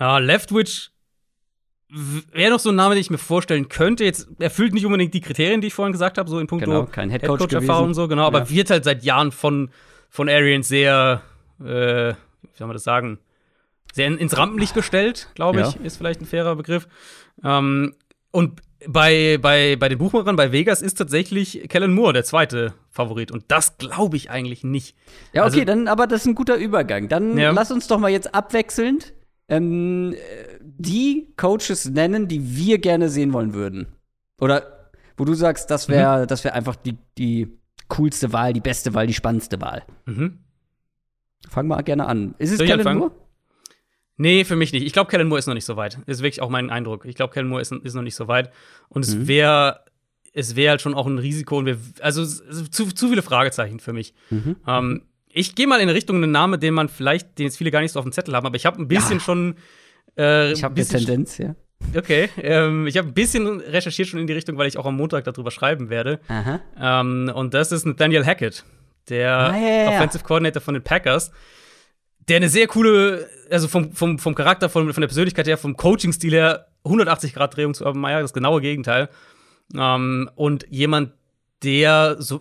[0.00, 0.90] Ja, Leftwich
[2.32, 4.04] wäre noch so ein Name, den ich mir vorstellen könnte.
[4.04, 6.86] Jetzt erfüllt nicht unbedingt die Kriterien, die ich vorhin gesagt habe, so in puncto genau,
[6.86, 8.28] kein Headcoach Headcoach-Erfahrung und so, genau, ja.
[8.28, 9.70] aber wird halt seit Jahren von,
[10.08, 11.22] von Arians sehr,
[11.60, 13.18] äh, wie soll man das sagen,
[13.92, 15.80] sehr ins Rampenlicht gestellt, glaube ich, ja.
[15.82, 16.86] ist vielleicht ein fairer Begriff.
[17.42, 17.94] Ähm,
[18.30, 23.32] und bei, bei, bei den Buchmachern bei Vegas ist tatsächlich Kellen Moore der zweite Favorit.
[23.32, 24.96] Und das glaube ich eigentlich nicht.
[25.32, 27.08] Ja, okay, also, dann, aber das ist ein guter Übergang.
[27.08, 27.50] Dann ja.
[27.50, 29.12] lass uns doch mal jetzt abwechselnd
[29.50, 30.14] ähm,
[30.62, 33.88] die Coaches nennen, die wir gerne sehen wollen würden.
[34.40, 36.26] Oder wo du sagst, das wäre mhm.
[36.28, 37.58] das wär einfach die, die
[37.88, 39.82] coolste Wahl, die beste Wahl, die spannendste Wahl.
[40.06, 40.38] Mhm.
[41.48, 42.34] Fang mal gerne an.
[42.38, 43.12] Ist es Kellen Moore?
[44.16, 44.84] Nee, für mich nicht.
[44.84, 45.98] Ich glaube, Kellen Moore ist noch nicht so weit.
[46.06, 47.04] Das ist wirklich auch mein Eindruck.
[47.04, 48.52] Ich glaube, Kellen Moore ist, ist, noch nicht so weit.
[48.88, 49.28] Und es mhm.
[49.28, 49.80] wäre
[50.32, 53.92] es wäre halt schon auch ein Risiko und wir, also zu, zu viele Fragezeichen für
[53.92, 54.14] mich.
[54.30, 54.56] Mhm.
[54.66, 57.80] Ähm, ich gehe mal in Richtung einen Namen, den man vielleicht, den jetzt viele gar
[57.80, 59.20] nicht so auf dem Zettel haben, aber ich habe ein bisschen ja.
[59.20, 59.54] schon.
[60.16, 61.54] Äh, ich habe eine Tendenz, ja.
[61.96, 64.96] Okay, ähm, ich habe ein bisschen recherchiert schon in die Richtung, weil ich auch am
[64.96, 66.20] Montag darüber schreiben werde.
[66.78, 68.64] Ähm, und das ist Nathaniel Hackett,
[69.08, 71.32] der ah, ja, ja, Offensive Coordinator von den Packers
[72.30, 75.76] der eine sehr coole, also vom, vom, vom Charakter, von, von der Persönlichkeit her, vom
[75.76, 79.08] Coaching-Stil her, 180 Grad Drehung zu Urban Meyer, das genaue Gegenteil.
[79.74, 81.12] Ähm, und jemand,
[81.62, 82.40] der so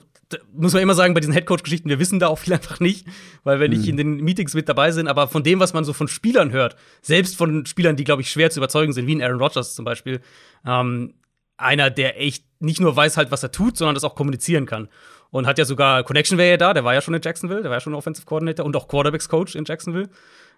[0.54, 3.08] muss man immer sagen, bei diesen Headcoach-Geschichten, wir wissen da auch viel einfach nicht,
[3.44, 3.89] weil wir nicht mhm.
[3.89, 5.08] in den Meetings mit dabei sind.
[5.08, 8.30] Aber von dem, was man so von Spielern hört, selbst von Spielern, die, glaube ich,
[8.30, 10.22] schwer zu überzeugen sind, wie ein Aaron Rodgers zum Beispiel,
[10.65, 11.13] ähm,
[11.58, 14.88] einer, der echt nicht nur weiß halt, was er tut, sondern das auch kommunizieren kann.
[15.32, 17.70] Und hat ja sogar, Connection wäre ja da, der war ja schon in Jacksonville, der
[17.70, 20.10] war ja schon Offensive Coordinator und auch Quarterbacks-Coach in Jacksonville.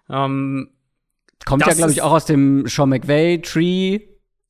[0.08, 0.70] Ähm,
[1.44, 4.00] Kommt ja, glaube ich, auch aus dem Sean McVay-Tree.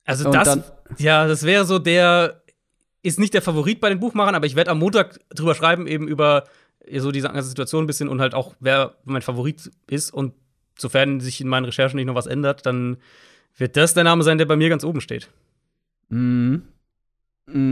[0.05, 2.42] Also das, ja, das wäre so der,
[3.03, 6.09] ist nicht der Favorit bei den Buchmachern, aber ich werde am Montag drüber schreiben, eben
[6.09, 6.45] über
[6.97, 10.13] so diese ganze Situation ein bisschen und halt auch, wer mein Favorit ist.
[10.13, 10.35] Und
[10.79, 12.99] sofern sich in meinen Recherchen nicht noch was ändert, dann
[13.57, 15.29] wird das der Name sein, der bei mir ganz oben steht.
[16.09, 16.63] Mhm.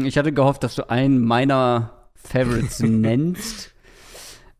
[0.04, 3.72] Ich hatte gehofft, dass du einen meiner Favorites nennst.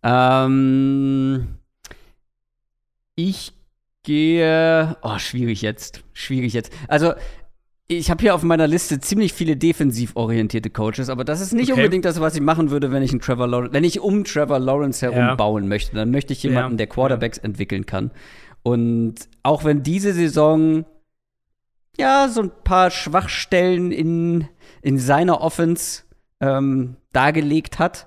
[0.03, 1.57] Ähm,
[3.17, 3.53] ich
[4.03, 4.97] gehe.
[5.03, 6.03] Oh, schwierig jetzt.
[6.13, 6.73] Schwierig jetzt.
[6.89, 7.15] Also,
[7.91, 11.73] ich habe hier auf meiner Liste ziemlich viele defensiv orientierte Coaches, aber das ist nicht
[11.73, 11.81] okay.
[11.81, 14.61] unbedingt das, was ich machen würde, wenn ich einen Trevor Lawrence, wenn ich um Trevor
[14.61, 15.35] Lawrence herum ja.
[15.35, 15.97] bauen möchte.
[15.97, 16.77] Dann möchte ich jemanden, ja.
[16.77, 17.45] der Quarterbacks ja.
[17.45, 18.13] entwickeln kann.
[18.63, 20.85] Und auch wenn diese Saison
[21.99, 24.47] ja so ein paar Schwachstellen in,
[24.83, 26.05] in seiner Offense
[26.39, 28.07] ähm, dargelegt hat,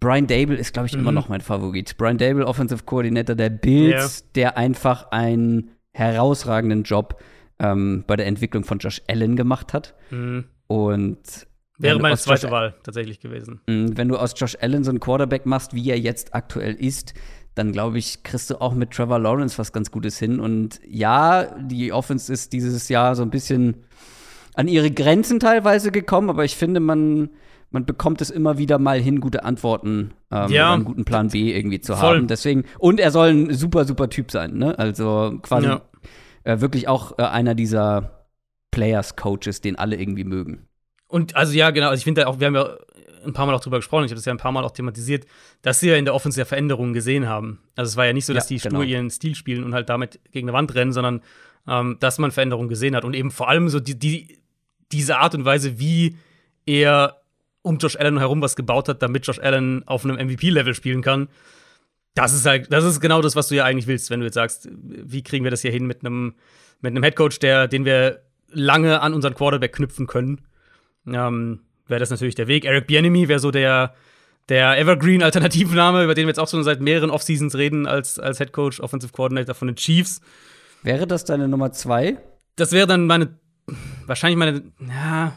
[0.00, 1.00] Brian Dable ist, glaube ich, mhm.
[1.00, 1.98] immer noch mein Favorit.
[1.98, 7.20] Brian Dable, Offensive Coordinator der Bills, der einfach einen herausragenden Job
[7.58, 9.94] ähm, bei der Entwicklung von Josh Allen gemacht hat.
[10.10, 10.44] Mhm.
[10.66, 11.46] Und
[11.78, 13.60] Wäre meine zweite Josh, Wahl tatsächlich gewesen.
[13.66, 17.14] Mm, wenn du aus Josh Allen so einen Quarterback machst, wie er jetzt aktuell ist,
[17.54, 20.40] dann glaube ich, kriegst du auch mit Trevor Lawrence was ganz Gutes hin.
[20.40, 23.84] Und ja, die Offense ist dieses Jahr so ein bisschen
[24.54, 27.30] an ihre Grenzen teilweise gekommen, aber ich finde, man,
[27.70, 30.72] man bekommt es immer wieder mal hin, gute Antworten ähm, ja.
[30.72, 32.18] einen guten Plan B irgendwie zu Voll.
[32.18, 32.26] haben.
[32.28, 34.78] Deswegen, und er soll ein super, super Typ sein, ne?
[34.78, 35.82] Also quasi ja
[36.44, 38.26] äh, wirklich auch äh, einer dieser
[38.70, 40.68] Players-Coaches, den alle irgendwie mögen.
[41.08, 42.76] Und also ja, genau, also ich finde auch, wir haben ja
[43.24, 45.26] ein paar Mal auch drüber gesprochen, ich habe das ja ein paar Mal auch thematisiert,
[45.62, 47.60] dass sie ja in der Offense ja Veränderungen gesehen haben.
[47.76, 48.80] Also es war ja nicht so, dass ja, die genau.
[48.80, 51.22] stur ihren Stil spielen und halt damit gegen eine Wand rennen, sondern
[51.66, 53.04] ähm, dass man Veränderungen gesehen hat.
[53.04, 54.38] Und eben vor allem so die, die,
[54.92, 56.16] diese Art und Weise, wie
[56.66, 57.20] er
[57.62, 61.28] um Josh Allen herum was gebaut hat, damit Josh Allen auf einem MVP-Level spielen kann.
[62.14, 64.34] Das ist halt, das ist genau das, was du ja eigentlich willst, wenn du jetzt
[64.34, 66.34] sagst, wie kriegen wir das hier hin mit einem
[66.80, 70.42] mit einem Headcoach, der, den wir lange an unseren Quarterback knüpfen können.
[71.06, 72.64] Ähm, wäre das natürlich der Weg.
[72.64, 73.94] Eric Bienemy wäre so der,
[74.48, 78.52] der Evergreen-Alternativname, über den wir jetzt auch schon seit mehreren Offseasons reden, als, als Head
[78.52, 80.20] Coach, Offensive Coordinator von den Chiefs.
[80.82, 82.18] Wäre das deine Nummer zwei?
[82.56, 83.38] Das wäre dann meine,
[84.06, 85.32] wahrscheinlich meine, ja,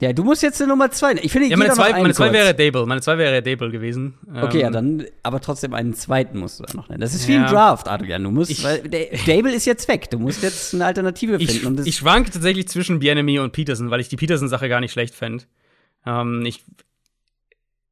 [0.00, 1.12] ja, du musst jetzt eine Nummer zwei.
[1.22, 2.84] Ich finde, ja, meine zwei, meine zwei wäre Dable.
[2.84, 4.14] Meine zwei wäre Dable gewesen.
[4.28, 7.00] Okay, ähm, ja, dann, aber trotzdem einen zweiten musst du da noch nennen.
[7.00, 7.44] Das ist wie ja.
[7.44, 8.24] ein Draft, Adrian.
[8.24, 10.10] Du musst, ich, weil Dable ist jetzt weg.
[10.10, 11.78] Du musst jetzt eine Alternative finden.
[11.82, 15.14] Ich, ich schwanke tatsächlich zwischen Bienemy und Peterson, weil ich die Peterson-Sache gar nicht schlecht
[15.14, 15.44] fände.
[16.04, 16.64] Ähm, ich,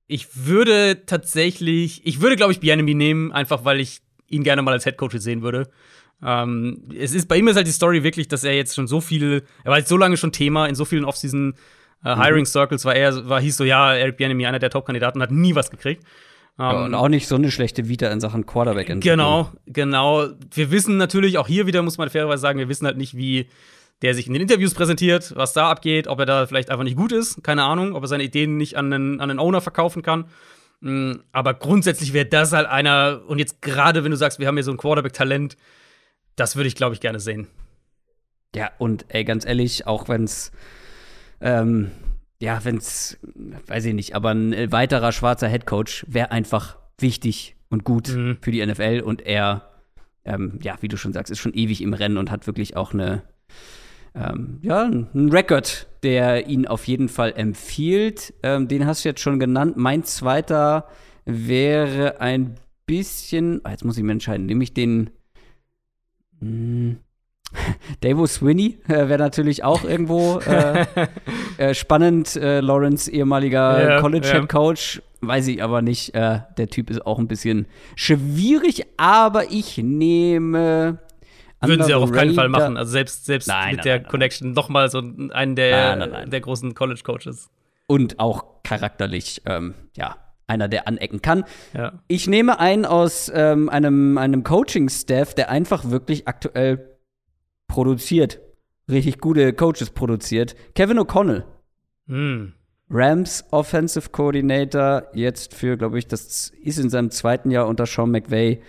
[0.09, 4.73] ich würde tatsächlich, ich würde, glaube ich, Bienemy nehmen, einfach weil ich ihn gerne mal
[4.73, 5.71] als Headcoach sehen würde.
[6.21, 9.01] Ähm, es ist bei ihm ist halt die Story wirklich, dass er jetzt schon so
[9.01, 11.55] viel, er war jetzt so lange schon Thema in so vielen Offseason
[12.05, 15.31] Uh, Hiring Circles war er, war, hieß so, ja, Eric Bieniemy, einer der Top-Kandidaten, hat
[15.31, 16.05] nie was gekriegt.
[16.59, 19.01] Um, ja, und ähm, auch nicht so eine schlechte Vita in Sachen quarterback -Entwicklung.
[19.01, 20.29] Genau, genau.
[20.53, 23.49] Wir wissen natürlich, auch hier wieder muss man fairerweise sagen, wir wissen halt nicht, wie
[24.03, 26.97] der sich in den Interviews präsentiert, was da abgeht, ob er da vielleicht einfach nicht
[26.97, 30.03] gut ist, keine Ahnung, ob er seine Ideen nicht an einen, an einen Owner verkaufen
[30.03, 30.27] kann.
[30.81, 34.57] Mm, aber grundsätzlich wäre das halt einer, und jetzt gerade wenn du sagst, wir haben
[34.57, 35.57] hier so ein Quarterback-Talent,
[36.35, 37.47] das würde ich, glaube ich, gerne sehen.
[38.55, 40.51] Ja, und ey, ganz ehrlich, auch wenn es
[41.43, 41.91] ähm,
[42.41, 43.19] ja, wenn es,
[43.67, 48.39] weiß ich nicht, aber ein weiterer schwarzer Headcoach wäre einfach wichtig und gut mhm.
[48.41, 49.71] für die NFL und er,
[50.25, 52.93] ähm, ja, wie du schon sagst, ist schon ewig im Rennen und hat wirklich auch
[52.93, 53.23] eine,
[54.15, 58.35] ähm, ja, einen Rekord, der ihn auf jeden Fall empfiehlt.
[58.43, 59.77] Ähm, den hast du jetzt schon genannt.
[59.77, 60.89] Mein zweiter
[61.25, 65.11] wäre ein bisschen, ah, jetzt muss ich mir entscheiden, nehme ich den,
[66.41, 66.97] mh, hm,
[68.01, 70.87] Davo Swinney äh, wäre natürlich auch irgendwo äh,
[71.59, 72.37] äh, spannend.
[72.37, 75.03] Äh, Lawrence, ehemaliger ja, College Head Coach.
[75.21, 76.15] Weiß ich aber nicht.
[76.15, 80.99] Äh, der Typ ist auch ein bisschen schwierig, aber ich nehme.
[81.61, 82.77] Würden sie auch auf keinen Fall machen.
[82.77, 86.41] Also selbst, selbst nein, mit nein, der nein, Connection noch mal so einen der, der
[86.41, 87.51] großen College Coaches.
[87.87, 90.17] Und auch charakterlich, ähm, ja,
[90.49, 91.45] einer, der anecken kann.
[91.73, 91.93] Ja.
[92.09, 96.92] Ich nehme einen aus ähm, einem, einem Coaching-Staff, der einfach wirklich aktuell
[97.73, 98.39] produziert.
[98.91, 100.55] Richtig gute Coaches produziert.
[100.75, 101.45] Kevin O'Connell.
[102.07, 102.53] Mm.
[102.91, 108.11] Rams Offensive Coordinator, jetzt für, glaube ich, das ist in seinem zweiten Jahr unter Sean
[108.11, 108.61] McVay.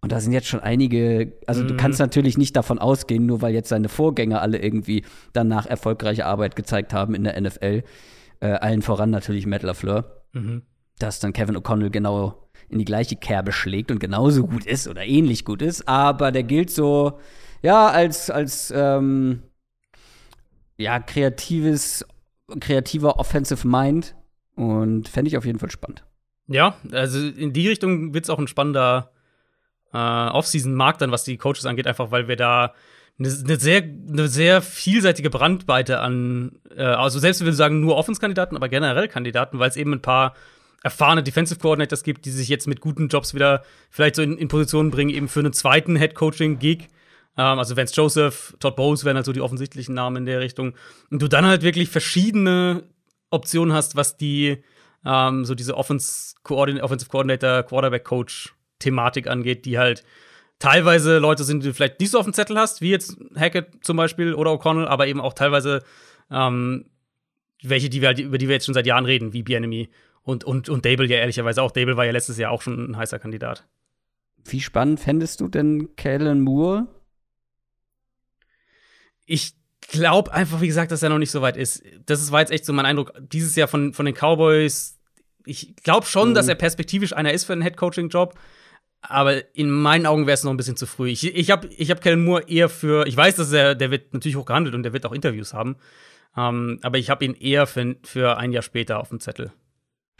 [0.00, 1.68] Und da sind jetzt schon einige, also mhm.
[1.68, 6.24] du kannst natürlich nicht davon ausgehen, nur weil jetzt seine Vorgänger alle irgendwie danach erfolgreiche
[6.24, 7.82] Arbeit gezeigt haben in der NFL,
[8.38, 10.62] äh, allen voran natürlich Matt LaFleur, mhm.
[11.00, 15.04] dass dann Kevin O'Connell genau in die gleiche Kerbe schlägt und genauso gut ist oder
[15.04, 17.18] ähnlich gut ist, aber der gilt so,
[17.64, 19.42] ja, als, als ähm,
[20.76, 22.04] ja, kreatives,
[22.60, 24.14] kreativer Offensive Mind
[24.54, 26.04] und fände ich auf jeden Fall spannend.
[26.46, 29.12] Ja, also in die Richtung wird es auch ein spannender
[29.94, 32.74] äh, Offseason-Markt dann, was die Coaches angeht, einfach weil wir da
[33.18, 37.96] eine, eine, sehr, eine sehr vielseitige Brandweite an, äh, also selbst wenn wir sagen nur
[37.96, 40.34] Offenskandidaten, aber generell Kandidaten, weil es eben ein paar
[40.82, 44.48] erfahrene Defensive Coordinators gibt, die sich jetzt mit guten Jobs wieder vielleicht so in, in
[44.48, 46.88] Positionen bringen, eben für einen zweiten Head Coaching-Gig.
[47.36, 50.74] Ähm, also Vance Joseph, Todd Bowles wären halt so die offensichtlichen Namen in der Richtung.
[51.10, 52.84] Und du dann halt wirklich verschiedene
[53.30, 54.62] Optionen hast, was die
[55.04, 60.04] ähm, so diese Offense -Coordin Offensive Coordinator, Quarterback Coach Thematik angeht, die halt
[60.58, 63.84] teilweise Leute sind, die du vielleicht nicht so auf dem Zettel hast, wie jetzt Hackett
[63.84, 65.82] zum Beispiel oder O'Connell, aber eben auch teilweise
[66.30, 66.86] ähm,
[67.62, 69.88] welche, die wir halt, über die wir jetzt schon seit Jahren reden, wie Bienemy
[70.22, 71.70] und, und, und Dable ja ehrlicherweise auch.
[71.70, 73.66] Dable war ja letztes Jahr auch schon ein heißer Kandidat.
[74.44, 76.86] Wie spannend fändest du denn Kalen Moore?
[79.26, 81.82] Ich glaube einfach, wie gesagt, dass er noch nicht so weit ist.
[82.06, 83.12] Das war jetzt echt so mein Eindruck.
[83.20, 84.98] Dieses Jahr von, von den Cowboys,
[85.44, 86.34] ich glaube schon, mhm.
[86.34, 88.34] dass er perspektivisch einer ist für einen Head-Coaching-Job.
[89.02, 91.10] Aber in meinen Augen wäre es noch ein bisschen zu früh.
[91.10, 94.14] Ich, ich habe ich hab Kellen Moore eher für, ich weiß, dass er, der wird
[94.14, 95.76] natürlich hoch gehandelt und der wird auch Interviews haben.
[96.36, 99.52] Ähm, aber ich habe ihn eher für, für ein Jahr später auf dem Zettel.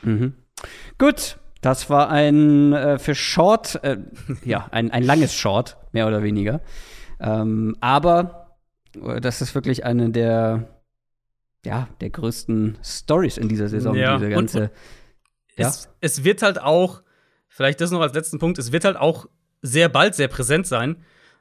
[0.03, 0.35] Mhm.
[0.99, 3.97] Gut, das war ein äh, für Short, äh,
[4.45, 6.61] ja, ein, ein langes Short, mehr oder weniger.
[7.21, 8.44] Ähm, aber
[9.21, 10.69] das ist wirklich eine der,
[11.65, 13.95] ja, der größten Stories in dieser Saison.
[13.95, 14.17] Ja.
[14.17, 14.73] Diese ganze, und, und
[15.57, 15.69] ja?
[15.69, 17.03] es, es wird halt auch,
[17.49, 19.27] vielleicht das noch als letzten Punkt, es wird halt auch
[19.63, 20.97] sehr bald sehr präsent sein.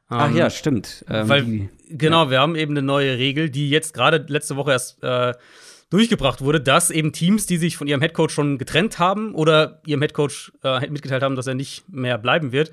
[0.08, 1.06] Ach ähm, ja, stimmt.
[1.10, 2.32] Ähm, weil, die, genau, ja.
[2.32, 5.34] wir haben eben eine neue Regel, die jetzt gerade letzte Woche erst äh,
[5.90, 10.02] durchgebracht wurde, dass eben Teams, die sich von ihrem Headcoach schon getrennt haben oder ihrem
[10.02, 12.72] Headcoach äh, mitgeteilt haben, dass er nicht mehr bleiben wird,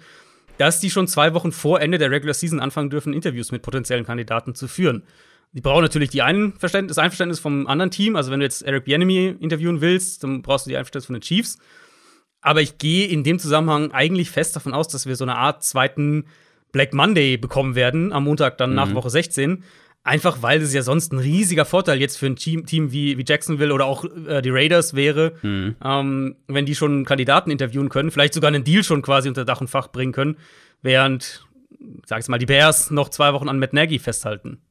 [0.60, 4.04] dass die schon zwei Wochen vor Ende der Regular Season anfangen dürfen, Interviews mit potenziellen
[4.04, 5.04] Kandidaten zu führen.
[5.52, 8.14] Die brauchen natürlich die Einverständnis, das Einverständnis vom anderen Team.
[8.14, 11.22] Also, wenn du jetzt Eric Bienemy interviewen willst, dann brauchst du die Einverständnis von den
[11.22, 11.58] Chiefs.
[12.42, 15.64] Aber ich gehe in dem Zusammenhang eigentlich fest davon aus, dass wir so eine Art
[15.64, 16.26] zweiten
[16.72, 18.76] Black Monday bekommen werden, am Montag dann mhm.
[18.76, 19.64] nach Woche 16,
[20.02, 23.24] Einfach weil es ja sonst ein riesiger Vorteil jetzt für ein Team, Team wie, wie
[23.26, 25.76] Jacksonville oder auch äh, die Raiders wäre, mhm.
[25.84, 29.60] ähm, wenn die schon Kandidaten interviewen können, vielleicht sogar einen Deal schon quasi unter Dach
[29.60, 30.36] und Fach bringen können,
[30.80, 31.46] während,
[32.06, 34.62] sag ich mal, die Bears noch zwei Wochen an Matt Nagy festhalten.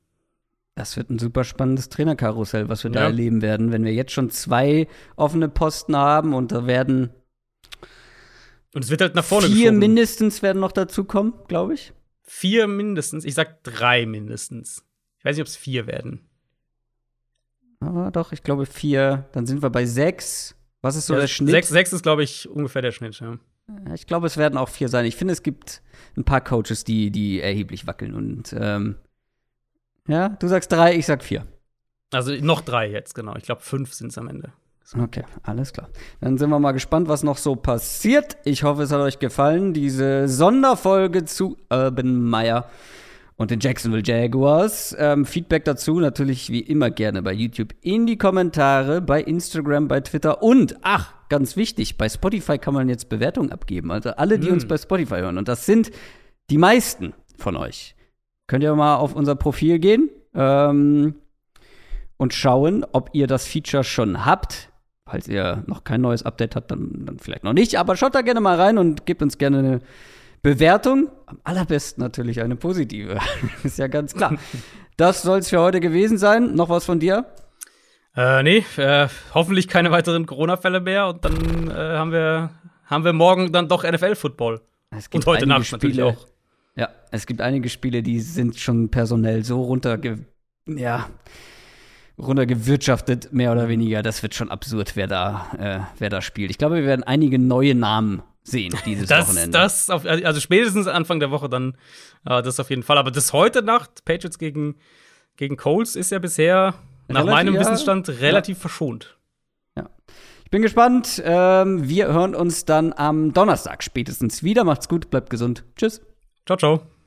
[0.74, 3.02] Das wird ein super spannendes Trainerkarussell, was wir ja.
[3.02, 7.12] da erleben werden, wenn wir jetzt schon zwei offene Posten haben und da werden
[8.74, 9.80] und es wird halt nach vorne Vier geschoben.
[9.80, 11.94] mindestens werden noch dazukommen, glaube ich.
[12.22, 13.26] Vier mindestens.
[13.26, 14.86] Ich sag drei mindestens.
[15.20, 16.22] Ich weiß nicht, ob es vier werden.
[17.82, 19.28] Aber doch, ich glaube vier.
[19.34, 20.56] Dann sind wir bei sechs.
[20.82, 21.52] Was ist so ja, der Schnitt?
[21.52, 23.38] Sechs, sechs ist, glaube ich, ungefähr der Schnitt, ja.
[23.94, 25.06] Ich glaube, es werden auch vier sein.
[25.06, 25.82] Ich finde, es gibt
[26.18, 28.16] ein paar Coaches, die, die erheblich wackeln.
[28.16, 28.96] Und ähm,
[30.08, 31.46] ja, du sagst drei, ich sag vier.
[32.12, 33.36] Also noch drei jetzt, genau.
[33.36, 34.54] Ich glaube, fünf sind es am Ende.
[34.98, 35.90] Okay, alles klar.
[36.20, 38.38] Dann sind wir mal gespannt, was noch so passiert.
[38.44, 42.68] Ich hoffe, es hat euch gefallen, diese Sonderfolge zu Urban Meyer
[43.40, 44.96] und den Jacksonville Jaguars.
[45.00, 50.02] Ähm, Feedback dazu natürlich wie immer gerne bei YouTube in die Kommentare, bei Instagram, bei
[50.02, 53.92] Twitter und, ach, ganz wichtig, bei Spotify kann man jetzt Bewertungen abgeben.
[53.92, 54.54] Also alle, die mm.
[54.54, 55.90] uns bei Spotify hören, und das sind
[56.50, 57.96] die meisten von euch,
[58.48, 61.16] könnt ihr mal auf unser Profil gehen ähm,
[62.18, 64.70] und schauen, ob ihr das Feature schon habt.
[65.06, 67.80] Falls ihr noch kein neues Update habt, dann, dann vielleicht noch nicht.
[67.80, 69.82] Aber schaut da gerne mal rein und gebt uns gerne eine
[70.42, 73.20] Bewertung, am allerbesten natürlich eine positive.
[73.64, 74.38] ist ja ganz klar.
[74.98, 76.56] Das soll es für heute gewesen sein.
[76.56, 77.26] Noch was von dir?
[78.16, 82.52] Äh, nee, äh, hoffentlich keine weiteren Corona-Fälle mehr und dann äh, haben, wir,
[82.86, 84.62] haben wir morgen dann doch NFL-Football.
[85.14, 86.28] Und heute Nacht Spiele, natürlich auch.
[86.76, 90.26] Ja, es gibt einige Spiele, die sind schon personell so runterge
[90.78, 91.10] ja,
[92.18, 94.04] runtergewirtschaftet, mehr oder weniger.
[94.04, 96.52] Das wird schon absurd, wer da, äh, wer da spielt.
[96.52, 99.58] Ich glaube, wir werden einige neue Namen sehen dieses das, Wochenende.
[99.58, 101.76] Das auf, also spätestens Anfang der Woche dann
[102.26, 102.98] äh, das auf jeden Fall.
[102.98, 104.76] Aber das heute Nacht, Patriots gegen,
[105.38, 106.76] gegen Coles, ist ja bisher
[107.08, 108.62] nach meinem ja, Wissensstand relativ ja.
[108.62, 109.18] verschont.
[109.76, 109.90] Ja.
[110.44, 111.22] Ich bin gespannt.
[111.24, 114.64] Ähm, wir hören uns dann am Donnerstag spätestens wieder.
[114.64, 115.64] Macht's gut, bleibt gesund.
[115.76, 116.02] Tschüss.
[116.46, 116.99] Ciao, ciao.